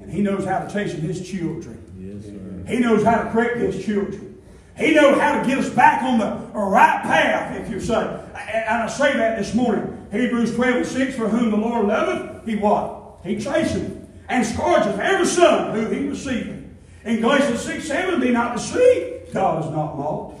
[0.00, 1.78] and He knows how to chasten His children.
[1.98, 2.72] Yes, sir.
[2.72, 4.42] He knows how to correct His children.
[4.76, 8.20] He knows how to get us back on the right path, if you say.
[8.34, 10.08] And I say that this morning.
[10.10, 13.18] Hebrews 12 and 6, for whom the Lord loveth, He what?
[13.22, 16.64] He chasteneth and scourgeth every son who He receiveth.
[17.04, 19.32] In Galatians 6, 7, be not deceived.
[19.32, 20.38] God is not mocked.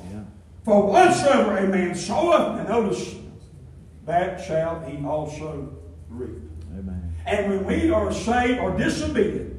[0.64, 3.16] For whatsoever a man soweth, and notice,
[4.04, 5.76] that shall he also
[6.08, 6.38] reap.
[6.72, 7.14] Amen.
[7.26, 9.56] And when we are saved or disobedient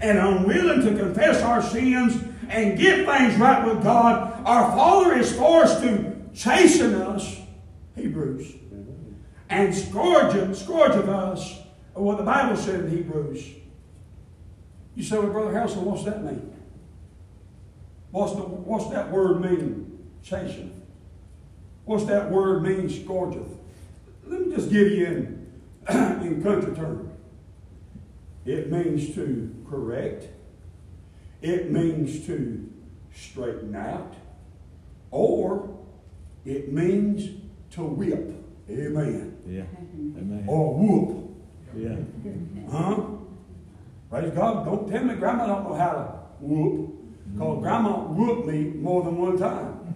[0.00, 5.34] and unwilling to confess our sins and get things right with God, our Father is
[5.36, 7.38] forced to chasten us,
[7.96, 8.54] Hebrews,
[9.48, 11.60] and scourge, scourge of us,
[11.94, 13.46] or what the Bible said in Hebrews.
[14.94, 16.52] You say, well, Brother Harrelson, what's that mean?
[18.10, 19.93] What's, the, what's that word mean,
[20.24, 20.82] chasten?
[21.84, 23.56] What's that word mean, scourgeth?
[24.26, 25.52] Let me just give you in,
[25.88, 27.10] in country terms.
[28.46, 30.28] It means to correct.
[31.42, 32.70] It means to
[33.14, 34.14] straighten out.
[35.10, 35.78] Or
[36.44, 37.40] it means
[37.72, 38.32] to whip.
[38.68, 39.36] Amen.
[39.46, 39.64] Yeah.
[40.18, 40.44] Amen.
[40.46, 41.30] Or whoop.
[41.76, 41.96] Yeah.
[42.70, 43.02] Huh?
[44.10, 44.64] Praise God.
[44.64, 46.02] Don't tell me grandma don't know how to
[46.40, 46.94] whoop.
[47.32, 47.62] Because mm-hmm.
[47.62, 49.93] grandma whooped me more than one time.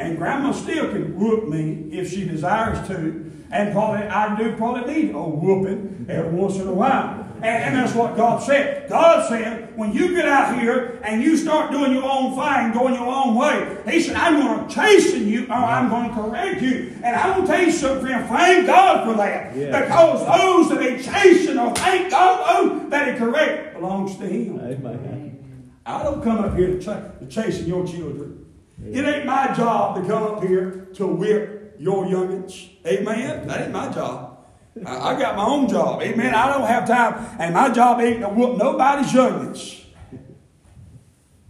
[0.00, 3.30] And grandma still can whoop me if she desires to.
[3.52, 7.26] And probably I do probably need a whooping every once in a while.
[7.36, 8.88] And, and that's what God said.
[8.88, 12.94] God said, when you get out here and you start doing your own thing, going
[12.94, 16.62] your own way, He said, I'm going to chasten you or I'm going to correct
[16.62, 16.94] you.
[17.02, 19.54] And I'm going to tell you something, friend, thank God for that.
[19.54, 19.82] Yeah.
[19.82, 24.26] Because those that He chasten or oh, thank God those that He correct belongs to
[24.26, 24.60] Him.
[24.60, 25.72] Amen.
[25.84, 28.39] I don't come up here to, ch- to chasing your children.
[28.84, 32.70] It ain't my job to come up here to whip your youngins.
[32.86, 33.46] Amen?
[33.46, 34.38] That ain't my job.
[34.84, 36.02] I, I got my own job.
[36.02, 36.34] Amen?
[36.34, 39.84] I don't have time, and my job ain't to whoop nobody's youngins.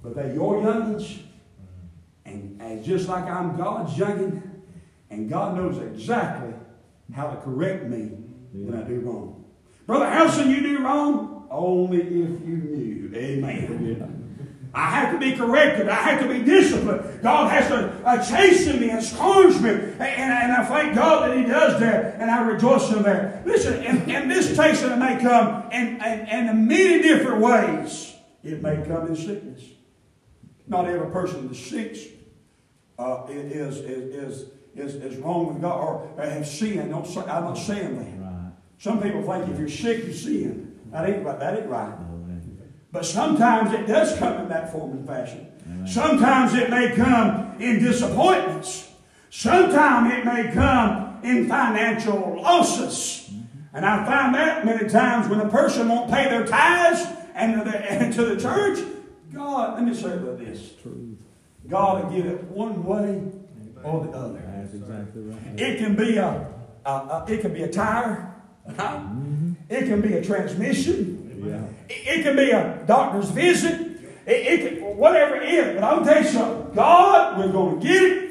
[0.03, 1.23] But they're your youngins.
[2.25, 4.43] And, and just like I'm God's youngin,
[5.11, 6.55] and God knows exactly
[7.15, 8.11] how to correct me
[8.53, 9.45] when I do wrong.
[9.87, 11.49] Brother Harrelson, you do wrong?
[11.51, 13.13] Only if you knew.
[13.15, 14.20] Amen.
[14.73, 15.89] I have to be corrected.
[15.89, 17.23] I have to be disciplined.
[17.23, 19.71] God has to uh, chasten me and scourge me.
[19.71, 22.21] And, and, I thank God that He does that.
[22.21, 23.45] And I rejoice in that.
[23.45, 28.15] Listen, and, and this chastening may come in, in, in many different ways.
[28.45, 29.63] It may come in sickness.
[30.69, 31.97] Not every person that's sick
[32.97, 36.91] uh, is, is, is, is wrong with God or have sinned.
[36.91, 38.25] Don't say, I'm not saying that.
[38.25, 38.53] Right.
[38.79, 40.79] Some people think if you're sick, you sin.
[40.93, 41.41] That ain't right.
[41.41, 41.93] That ain't right.
[42.93, 45.47] But sometimes it does come in that form and fashion.
[45.67, 45.87] Amen.
[45.87, 48.91] Sometimes it may come in disappointments.
[49.31, 53.31] Sometimes it may come in financial losses.
[53.73, 57.71] And I find that many times when a person won't pay their tithes and to
[57.71, 58.81] the, and to the church,
[59.33, 60.73] God, let me say like this.
[60.83, 61.19] Truth.
[61.69, 63.23] God will get it one way
[63.85, 64.43] or the other.
[64.57, 65.61] That's exactly right.
[65.61, 66.53] It can be a,
[66.85, 68.35] a, a it can be a tire.
[68.69, 69.53] Mm-hmm.
[69.69, 71.20] It can be a transmission.
[71.45, 71.65] Yeah.
[71.89, 73.81] It, it can be a doctor's visit.
[74.27, 75.75] It, it can, whatever it is.
[75.75, 76.75] But I'll tell you something.
[76.75, 78.31] God, we're going to get it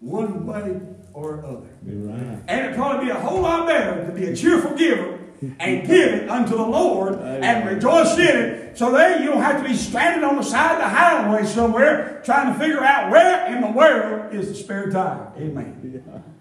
[0.00, 0.80] one way
[1.12, 1.68] or other.
[1.82, 2.42] Right.
[2.48, 5.18] And it'd probably be a whole lot better to be a cheerful giver
[5.58, 8.78] and give it unto the Lord and rejoice in it.
[8.78, 12.22] So then you don't have to be stranded on the side of the highway somewhere
[12.24, 15.32] trying to figure out where in the world is the spare tire.
[15.36, 16.22] Amen.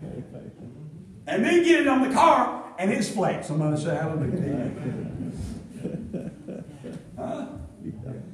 [1.26, 3.46] And then get it on the car and it's flat.
[3.46, 5.13] Somebody say hallelujah.
[7.18, 7.48] Huh?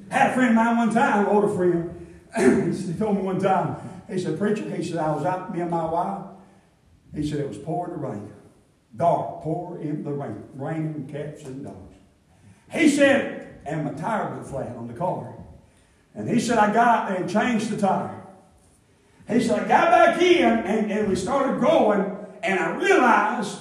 [0.09, 1.95] Had a friend of mine one time, older friend.
[2.37, 3.75] he told me one time,
[4.09, 6.25] he said, Preacher, he said, I was out, me and my wife.
[7.13, 8.33] He said, it was pouring the rain.
[8.95, 10.43] Dark, pour in the rain.
[10.53, 11.95] Raining cats and dogs.
[12.71, 15.35] He said, and my tire went flat on the car.
[16.13, 18.23] And he said, I got and changed the tire.
[19.27, 23.59] He said, I got back in and, and we started going, and I realized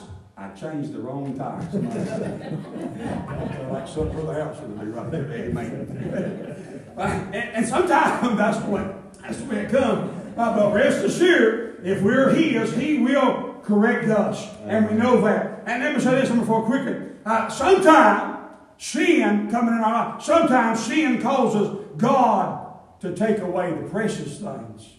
[0.48, 1.60] I changed the wrong tire.
[3.70, 5.32] like something for the house would be right there.
[5.32, 6.92] Amen.
[6.96, 10.38] and, and sometimes that's what that's the way it comes.
[10.38, 15.64] Uh, but rest assured, if we're His, He will correct us, and we know that.
[15.66, 16.96] And let me say this before quickly.
[17.26, 18.38] Uh, sometimes
[18.78, 20.22] sin coming in our life.
[20.22, 24.94] Sometimes sin causes God to take away the precious things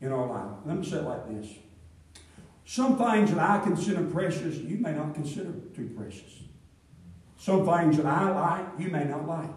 [0.00, 0.50] in our life.
[0.64, 1.48] Let me say it like this.
[2.68, 6.42] Some things that I consider precious, you may not consider too precious.
[7.38, 9.54] Some things that I like, you may not like.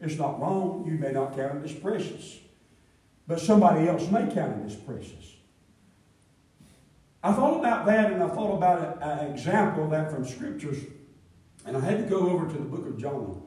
[0.00, 2.38] It's not wrong, you may not count it as precious.
[3.26, 5.32] But somebody else may count it as precious.
[7.20, 10.78] I thought about that and I thought about an example of that from scriptures.
[11.66, 13.40] And I had to go over to the book of Jonah.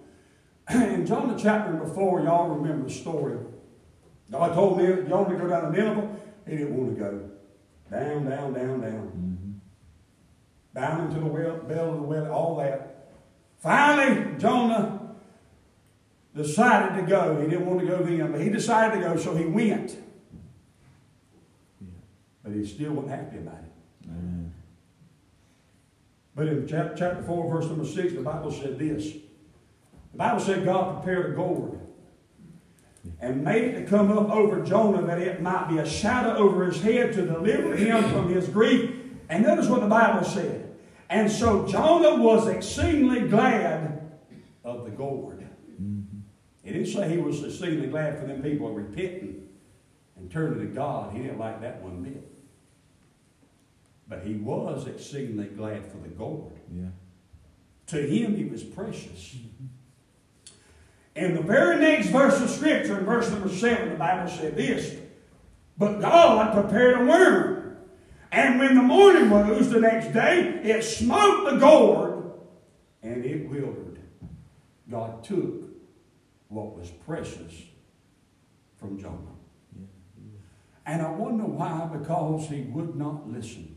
[0.69, 3.37] In Jonah chapter number 4, y'all remember the story.
[4.29, 6.15] God told me Jonah to go down to Nineveh.
[6.45, 7.36] He didn't want to go.
[7.89, 9.11] Down, down, down, down.
[9.15, 10.79] Mm-hmm.
[10.79, 13.13] Down into the well, belly of the well, all that.
[13.59, 15.15] Finally, Jonah
[16.35, 17.41] decided to go.
[17.41, 19.97] He didn't want to go then, but he decided to go, so he went.
[22.43, 24.09] But he still wasn't happy about it.
[24.09, 24.53] Amen.
[26.35, 29.13] But in chapter 4, verse number 6, the Bible said this.
[30.11, 31.79] The Bible said God prepared a gourd
[33.19, 36.65] and made it to come up over Jonah that it might be a shadow over
[36.65, 38.91] his head to deliver him from his grief.
[39.29, 40.75] And notice what the Bible said.
[41.09, 44.11] And so Jonah was exceedingly glad
[44.63, 45.47] of the gourd.
[46.63, 49.47] He didn't say he was exceedingly glad for them people repenting
[50.17, 51.13] and turning to God.
[51.13, 52.29] He didn't like that one bit.
[54.09, 56.51] But he was exceedingly glad for the gourd.
[56.69, 56.87] Yeah.
[57.87, 59.35] To him, it was precious.
[59.35, 59.65] Mm-hmm.
[61.17, 64.95] In the very next verse of Scripture, in verse number 7, the Bible said this
[65.75, 67.77] But God prepared a worm.
[68.31, 72.33] And when the morning rose the next day, it smote the gourd
[73.01, 73.99] and it withered.
[74.91, 75.63] God took
[76.49, 77.63] what was precious
[78.75, 79.37] from Jonah.
[80.85, 83.76] And I wonder why, because he would not listen.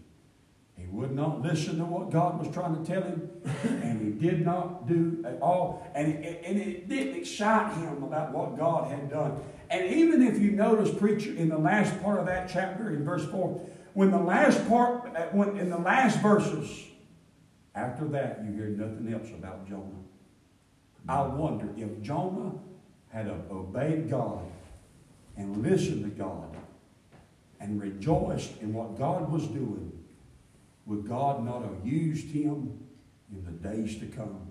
[0.81, 3.31] He would not listen to what God was trying to tell him,
[3.65, 5.87] and he did not do at all.
[5.95, 9.41] And it, and it didn't excite him about what God had done.
[9.69, 13.25] And even if you notice, preacher, in the last part of that chapter, in verse
[13.31, 16.87] 4, when the last part, uh, when in the last verses,
[17.75, 19.85] after that, you hear nothing else about Jonah.
[21.09, 22.53] I wonder if Jonah
[23.11, 24.45] had obeyed God
[25.37, 26.57] and listened to God
[27.61, 29.93] and rejoiced in what God was doing,
[30.87, 32.79] would God not have used him
[33.31, 34.49] in the days to come?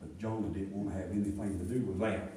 [0.00, 2.32] But Jonah didn't want to have anything to do with that.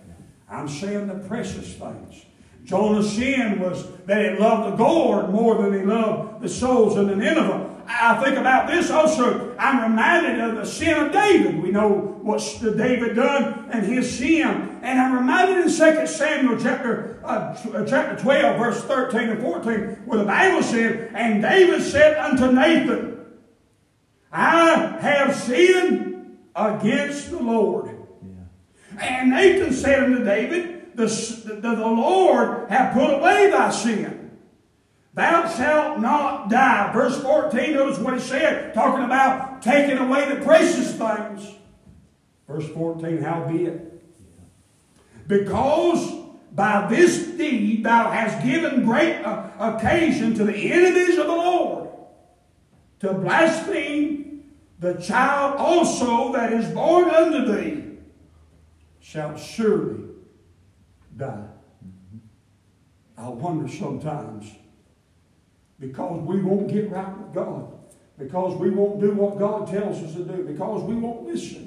[0.50, 2.26] I'm saying the precious things.
[2.64, 7.08] Jonah's sin was that he loved the gourd more than he loved the souls in
[7.08, 7.70] the Nineveh.
[7.88, 9.56] I think about this also.
[9.60, 11.62] I'm reminded of the sin of David.
[11.62, 14.80] We know what David done and his sin.
[14.82, 19.72] And I'm reminded in 2 Samuel chapter, uh, uh chapter 12, verse 13 and 14,
[20.06, 23.26] where the Bible said, And David said unto Nathan,
[24.32, 27.96] I have sinned against the Lord.
[28.24, 29.02] Yeah.
[29.02, 31.08] And Nathan said unto David, the,
[31.46, 34.32] the, the Lord hath put away thy sin.
[35.14, 36.92] Thou shalt not die.
[36.94, 41.58] Verse 14, notice what he said, talking about taking away the precious things.
[42.54, 44.02] Verse 14, howbeit,
[45.28, 46.14] because
[46.52, 49.22] by this deed thou hast given great
[49.60, 51.90] occasion to the enemies of the Lord
[53.00, 54.44] to blaspheme
[54.78, 57.98] the child also that is born unto thee
[59.00, 60.04] shall surely
[61.18, 61.48] die.
[63.18, 64.52] I wonder sometimes
[65.80, 67.74] because we won't get right with God,
[68.18, 71.63] because we won't do what God tells us to do, because we won't listen.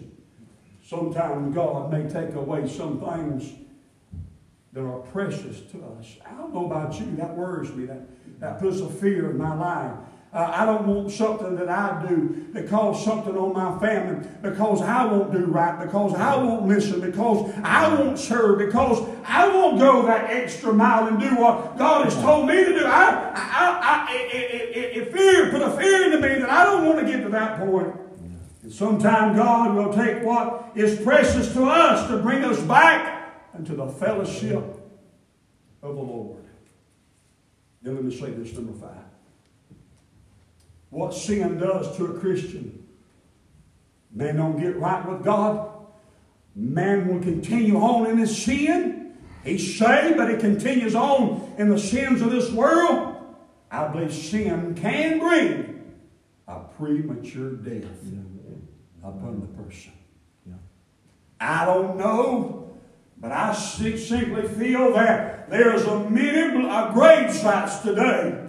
[0.89, 3.53] Sometimes God may take away some things
[4.73, 6.17] that are precious to us.
[6.25, 7.87] I don't know about you, that worries me.
[7.87, 8.03] That,
[8.39, 9.97] that puts a fear in my life.
[10.33, 14.81] Uh, I don't want something that I do that cause something on my family because
[14.81, 19.81] I won't do right, because I won't listen, because I won't serve, because I won't
[19.81, 22.85] go that extra mile and do what God has told me to do.
[22.85, 26.85] I, I, I, it, it, it, fear, put a fear into me that I don't
[26.85, 28.06] want to get to that point.
[28.67, 33.77] And sometime God will take what is precious to us to bring us back into
[33.77, 34.57] the fellowship
[35.85, 36.43] of the Lord.
[37.81, 39.05] Then let me say this, number five
[40.91, 42.85] what sin does to a Christian.
[44.13, 45.71] Man don't get right with God.
[46.57, 49.17] Man will continue on in his sin.
[49.45, 53.15] He's saved, but he continues on in the sins of this world.
[53.71, 55.93] I believe sin can bring
[56.49, 58.03] a premature death
[59.09, 59.93] upon the person.
[61.39, 62.77] I don't know,
[63.19, 66.63] but I simply feel that there's a many
[66.95, 68.43] grave sites today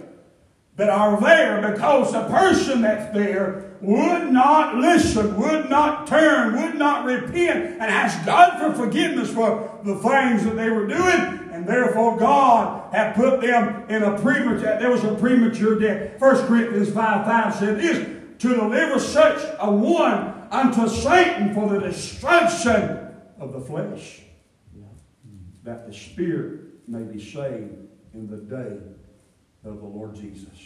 [0.76, 6.76] that are there because the person that's there would not listen, would not turn, would
[6.76, 11.66] not repent, and ask God for forgiveness for the things that they were doing, and
[11.66, 16.18] therefore God had put them in a premature, there was a premature death.
[16.20, 21.80] 1 Corinthians 5 5 said this, to deliver such a one unto Satan for the
[21.80, 24.22] destruction of the flesh,
[25.64, 27.74] that the spirit may be saved
[28.14, 28.78] in the day
[29.64, 30.58] of the Lord Jesus.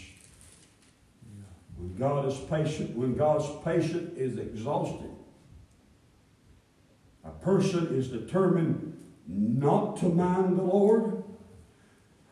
[1.76, 5.10] When God is patient, when God's patient is exhausted,
[7.24, 11.24] a person is determined not to mind the Lord.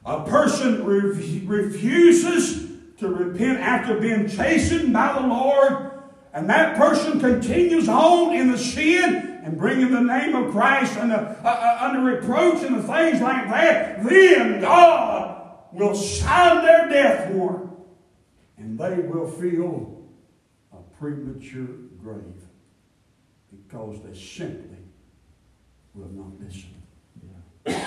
[0.04, 5.89] A person refuses to repent after being chastened by the Lord,
[6.32, 11.14] and that person continues on in the sin and bringing the name of Christ under,
[11.14, 17.32] uh, uh, under reproach and the things like that, then God will sign their death
[17.32, 17.70] warrant
[18.58, 20.08] and they will feel
[20.72, 21.66] a premature
[22.02, 22.44] grave
[23.50, 24.78] because they simply
[25.94, 26.74] will not listen.
[27.66, 27.80] Yeah.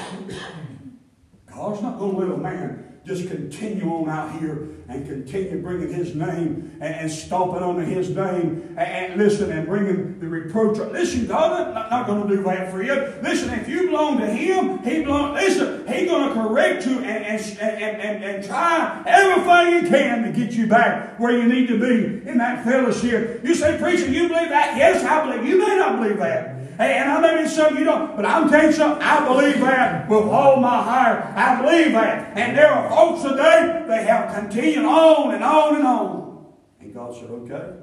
[1.54, 5.92] God's not going to let a man just continue on out here and continue bringing
[5.92, 10.78] his name and, and stomping under his name and, and, listen and bringing the reproach.
[10.78, 12.94] Listen, God not, not going to do that for you.
[13.22, 15.34] Listen, if you belong to him, he belong.
[15.34, 20.24] Listen, he's going to correct you and, and, and, and, and try everything he can
[20.24, 23.44] to get you back where you need to be in that fellowship.
[23.44, 24.78] You say, preacher, you believe that?
[24.78, 25.46] Yes, I believe.
[25.46, 26.63] You may not believe that.
[26.78, 29.60] Hey, and I may be some you don't, but I'm telling you something, I believe
[29.60, 31.26] that with all my heart.
[31.36, 32.36] I believe that.
[32.36, 36.54] And there are folks today, they have continued on and on and on.
[36.80, 37.74] And God said, okay,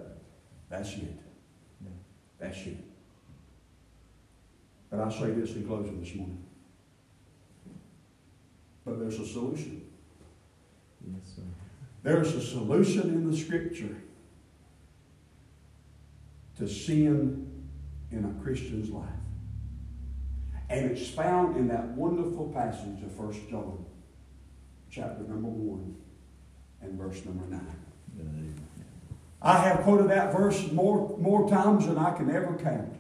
[0.69, 1.17] that's it.
[2.39, 2.79] That's it.
[4.91, 6.45] But I say this in closing this morning.
[8.85, 9.83] But there's a solution.
[11.07, 11.43] Yes, sir.
[12.03, 13.97] There's a solution in the scripture
[16.59, 17.50] to sin
[18.11, 19.09] in a Christian's life.
[20.69, 23.85] And it's found in that wonderful passage of 1 John,
[24.91, 25.97] chapter number 1
[26.83, 27.61] and verse number 9.
[29.43, 32.93] I have quoted that verse more, more times than I can ever count.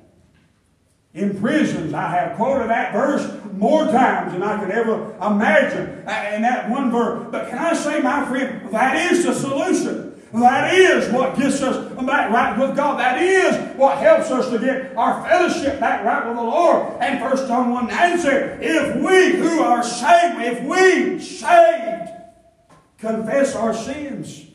[1.12, 6.42] In prisons, I have quoted that verse more times than I could ever imagine in
[6.42, 7.28] that one verse.
[7.30, 10.09] But can I say, my friend, that is the solution.
[10.32, 13.00] That is what gets us back right with God.
[13.00, 16.96] That is what helps us to get our fellowship back right with the Lord.
[17.00, 22.10] And First John 1 answer, if we who are saved, if we saved,
[22.98, 24.46] confess our sins,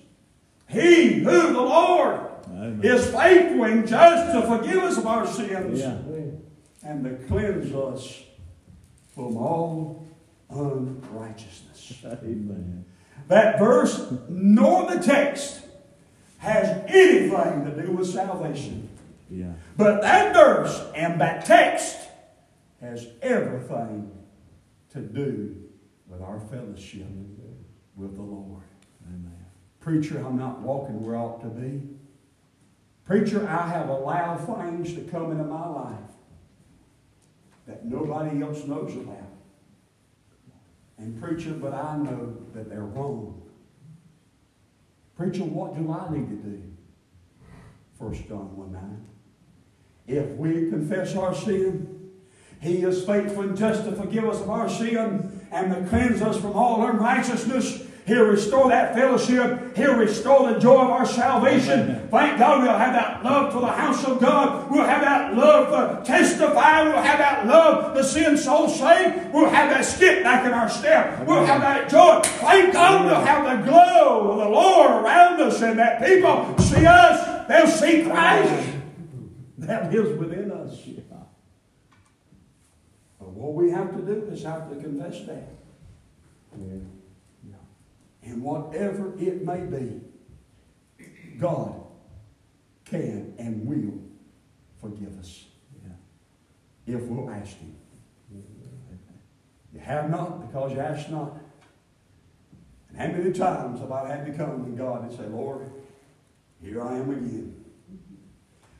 [0.69, 2.79] he who the Lord Amen.
[2.81, 5.97] is faithful and just to forgive us of our sins Yeah.
[6.83, 8.23] and to cleanse us
[9.13, 10.07] from all
[10.49, 12.01] unrighteousness.
[12.05, 12.85] Amen.
[13.27, 15.61] That verse nor the text
[16.45, 18.87] has anything to do with salvation.
[19.29, 19.53] Yeah.
[19.75, 21.97] But that verse and that text
[22.79, 24.11] has everything
[24.91, 25.55] to do
[26.07, 27.07] with our fellowship
[27.95, 28.63] with the Lord.
[29.07, 29.45] Amen.
[29.79, 31.81] Preacher, I'm not walking where I ought to be.
[33.05, 35.99] Preacher, I have allowed things to come into my life
[37.65, 39.31] that nobody else knows about.
[40.97, 43.41] And preacher, but I know that they're wrong.
[45.17, 46.61] Preacher, what do I need to do?
[47.97, 49.07] First John 1 9.
[50.07, 52.11] If we confess our sin,
[52.61, 56.37] he is faithful and just to forgive us of our sin and to cleanse us
[56.37, 57.84] from all unrighteousness.
[58.05, 59.75] He'll restore that fellowship.
[59.75, 62.07] He'll restore the joy of our salvation.
[62.11, 64.69] Thank God we'll have that love for the house of God.
[64.69, 66.83] We'll have that love to testify.
[66.83, 69.33] We'll have that love to see and soul saved.
[69.33, 71.25] We'll have that skip back in our step.
[71.25, 72.21] We'll have that joy.
[72.41, 76.85] Thank God we'll have the glow of the Lord around us and that people see
[76.85, 77.47] us.
[77.47, 78.69] They'll see Christ
[79.57, 80.79] that lives within us.
[83.19, 85.49] But what we have to do is have to confess that.
[86.55, 86.94] Yeah.
[88.25, 90.01] And whatever it may be,
[91.39, 91.81] God
[92.85, 93.99] can and will
[94.81, 95.45] forgive us
[95.83, 96.95] Yeah.
[96.95, 97.75] if we'll ask Him.
[99.73, 101.37] You have not because you ask not.
[102.89, 105.69] And how many times have I had to come to God and say, Lord,
[106.61, 107.65] here I am again.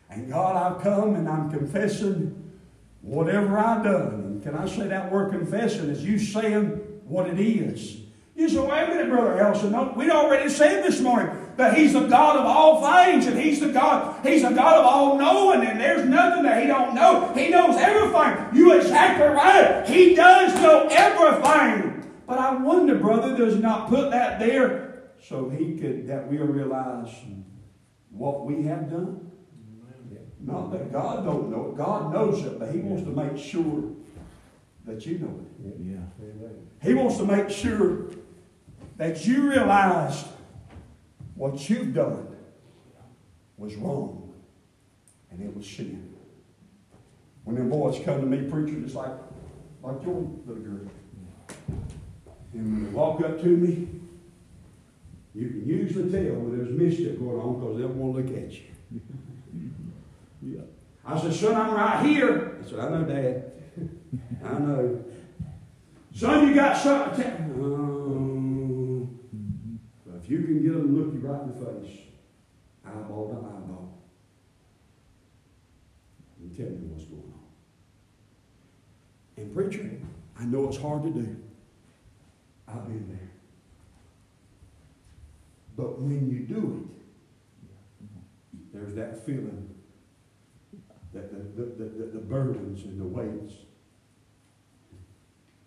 [0.10, 2.54] And God, I've come and I'm confessing
[3.02, 4.14] whatever I've done.
[4.14, 6.68] And can I say that word confession is you saying
[7.06, 8.05] what it is.
[8.36, 9.72] You say, wait a minute, Brother Elson.
[9.72, 13.62] No, we'd already said this morning that He's the God of all things, and He's
[13.62, 17.34] the God, He's the God of all knowing, and there's nothing that He don't know.
[17.34, 18.54] He knows everything.
[18.54, 19.88] You exactly right.
[19.88, 22.12] He does know everything.
[22.28, 26.46] But I wonder, brother, does He not put that there so He could that we'll
[26.46, 27.14] realize
[28.10, 29.32] what we have done?
[30.42, 31.78] Not that God don't know it.
[31.78, 33.92] God knows it, but He wants to make sure
[34.86, 35.76] that you know it.
[35.80, 36.48] Yeah.
[36.84, 38.10] He wants to make sure
[38.98, 40.26] that you realized
[41.36, 42.28] what you've done
[43.58, 44.34] was wrong
[45.32, 46.14] and it was sin.
[47.44, 49.12] When them boys come to me preaching, just like,
[49.84, 50.90] like your little girl.
[52.54, 53.88] And when they walk up to me,
[55.34, 58.44] you can usually tell when there's mischief going on because they don't want to look
[58.44, 58.64] at you.
[60.42, 60.62] Yeah.
[61.06, 62.58] I said, son, I'm right here.
[62.64, 63.52] I said, I know, Dad.
[64.44, 65.04] I know.
[66.14, 67.38] Son, you got something to tell
[70.26, 72.00] if you can get them to look you right in the face,
[72.84, 74.02] eyeball to eyeball,
[76.40, 77.44] and tell me what's going on.
[79.38, 80.02] And preacher,
[80.40, 81.38] I know it's hard to do.
[82.68, 83.30] I've been there.
[85.78, 89.70] But when you do it, there's that feeling
[91.14, 93.54] that the, the, the, the, burdens and the weights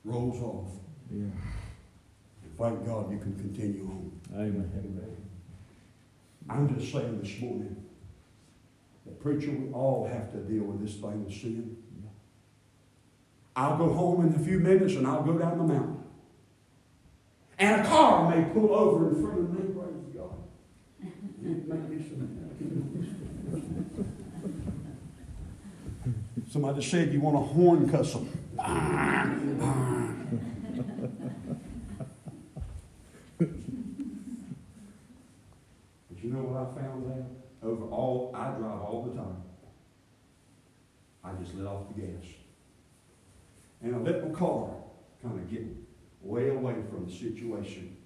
[0.04, 0.72] rolls off.
[1.12, 1.26] Yeah.
[2.58, 4.12] Thank God you can continue on.
[4.34, 5.16] Amen.
[6.50, 7.76] I'm just saying this morning
[9.06, 11.76] that preacher, we all have to deal with this thing of sin.
[13.54, 15.96] I'll go home in a few minutes and I'll go down the mountain.
[17.58, 20.36] And a car may pull over in front of me, praise God.
[21.40, 22.34] Make me some-
[26.50, 28.28] Somebody said you want a horn cuss them.
[36.08, 37.30] But you know what I found out?
[37.62, 39.42] Over all, I drive all the time.
[41.22, 42.24] I just let off the gas.
[43.82, 44.70] And I let my car
[45.22, 45.64] kind of get
[46.22, 47.96] way away from the situation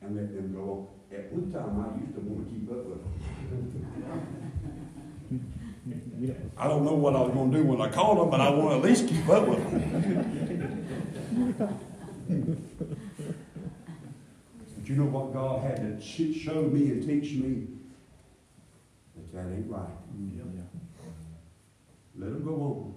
[0.00, 0.88] and let them go on.
[1.16, 3.12] At one time, I used to want to keep up with them.
[6.56, 8.50] I don't know what I was going to do when I called them, but I
[8.50, 9.82] want to at least keep up with them.
[14.76, 17.66] but you know what God had to show me and teach me?
[19.32, 19.88] That that ain't right.
[20.14, 20.56] Mm-hmm.
[20.56, 20.62] Yeah.
[22.16, 22.94] Let them go on.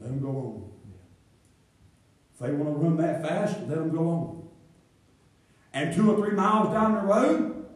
[0.00, 0.70] Let them go on.
[2.32, 4.48] If they want to run that fast, let them go on.
[5.74, 7.66] And two or three miles down the road,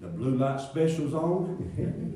[0.00, 2.12] the blue light special's on.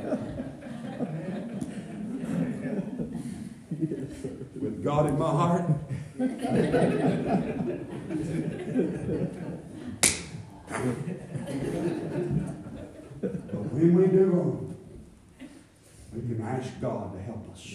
[4.71, 5.65] With God in my heart.
[13.21, 14.77] But when we do wrong,
[16.13, 17.67] we can ask God to help us.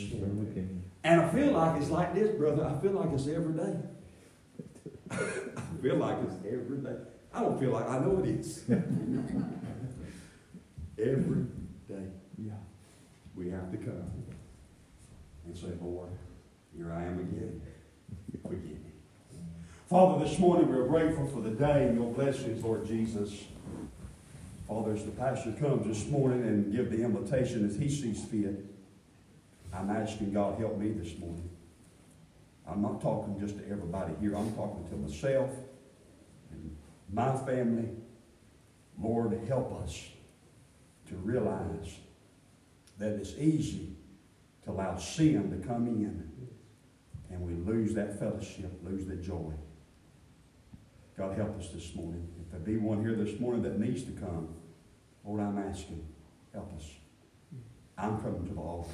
[1.04, 2.66] And I feel like it's like this, brother.
[2.66, 3.76] I feel like it's every day.
[5.12, 6.96] I feel like it's every day.
[7.34, 8.64] I don't feel like I know it is.
[10.98, 11.46] every
[11.90, 12.54] day Yeah.
[13.36, 14.10] we have to come
[15.46, 16.10] and say, Lord,
[16.78, 17.62] here I am again.
[18.44, 18.92] Forgive me.
[19.90, 23.46] Father, this morning we're grateful for the day and your blessings, Lord Jesus.
[24.68, 28.66] Father, as the pastor comes this morning and give the invitation as he sees fit,
[29.74, 31.50] I'm asking God help me this morning.
[32.68, 34.36] I'm not talking just to everybody here.
[34.36, 35.52] I'm talking to myself
[36.52, 36.76] and
[37.14, 37.90] my family.
[39.02, 40.10] Lord, help us
[41.10, 42.00] to realize
[42.98, 43.96] that it's easy
[44.64, 46.25] to allow sin to come in
[47.36, 49.52] and we lose that fellowship, lose the joy.
[51.18, 52.28] God help us this morning.
[52.42, 54.50] If there be one here this morning that needs to come,
[55.26, 56.06] Lord, I'm asking,
[56.54, 56.86] help us.
[57.98, 58.90] I'm coming to the altar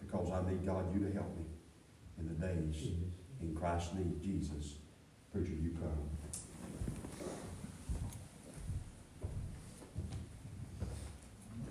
[0.00, 1.44] because I need God, you to help me
[2.18, 2.92] in the days.
[3.40, 4.76] In Christ's name, Jesus.
[5.32, 6.08] Preacher, you come.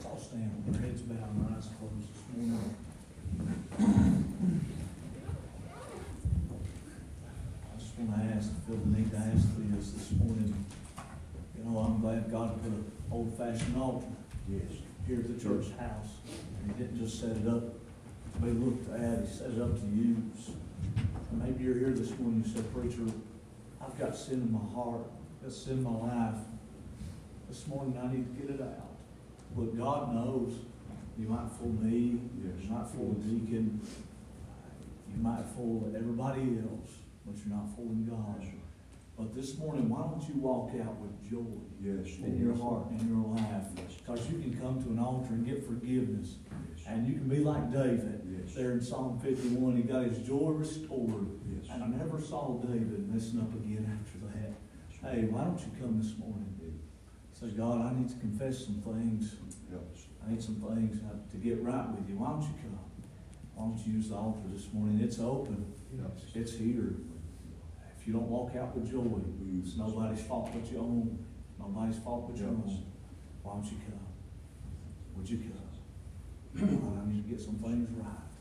[0.06, 2.76] All stand with our heads bowed and eyes closed this morning.
[8.02, 10.66] I just want to ask, feel the need to ask this morning.
[11.58, 14.08] You know, I'm glad God put an old-fashioned altar
[14.48, 14.62] Yes.
[15.08, 16.18] here at the church house.
[16.62, 17.64] And he didn't just set it up
[18.34, 20.52] to be looked at, he set it up to use.
[21.32, 23.06] And maybe you're here this morning, you said, preacher,
[23.82, 25.02] I've got sin in my heart,
[25.40, 26.40] I've got sin in my life.
[27.48, 28.90] This morning I need to get it out.
[29.56, 30.54] But God knows,
[31.18, 32.64] you might fool me, Yes.
[32.64, 33.82] you might fool the deacon,
[35.12, 36.92] you might fool everybody else,
[37.26, 38.59] but you're not fooling God.
[39.20, 41.60] But this morning, why don't you walk out with joy?
[41.84, 42.08] Yes.
[42.24, 43.68] in your heart, in your life.
[43.76, 46.36] Because you can come to an altar and get forgiveness.
[46.88, 48.24] And you can be like David.
[48.24, 48.56] Yes.
[48.56, 51.28] There in Psalm 51, he got his joy restored.
[51.52, 51.68] Yes.
[51.70, 54.56] And I never saw David messing up again after that.
[55.04, 56.56] Hey, why don't you come this morning?
[57.34, 59.36] Say, God, I need to confess some things.
[60.26, 61.00] I need some things
[61.32, 62.16] to get right with you.
[62.16, 62.80] Why don't you come?
[63.56, 65.02] Why don't you use the altar this morning?
[65.04, 65.74] It's open.
[66.34, 66.96] It's here.
[68.10, 69.06] You don't walk out with joy,
[69.62, 71.24] it's nobody's fault but your own.
[71.60, 72.86] Nobody's fault but your own.
[73.44, 74.10] Why don't you come?
[75.16, 75.70] Would you come?
[76.58, 78.34] I need to get some things right.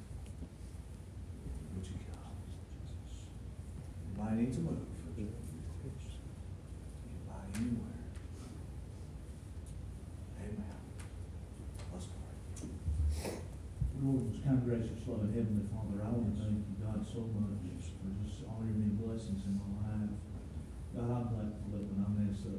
[1.77, 2.33] Would you come?
[4.17, 4.89] Anybody need to move?
[7.05, 8.09] Anybody anywhere?
[10.49, 10.81] Amen.
[11.93, 13.41] Let's pray.
[14.01, 17.78] Lord, most kind, gracious, loving Heavenly Father, I want to thank you, God, so much
[18.59, 20.11] all your many blessings in my life.
[20.91, 22.59] God, I'm thankful that when I mess up,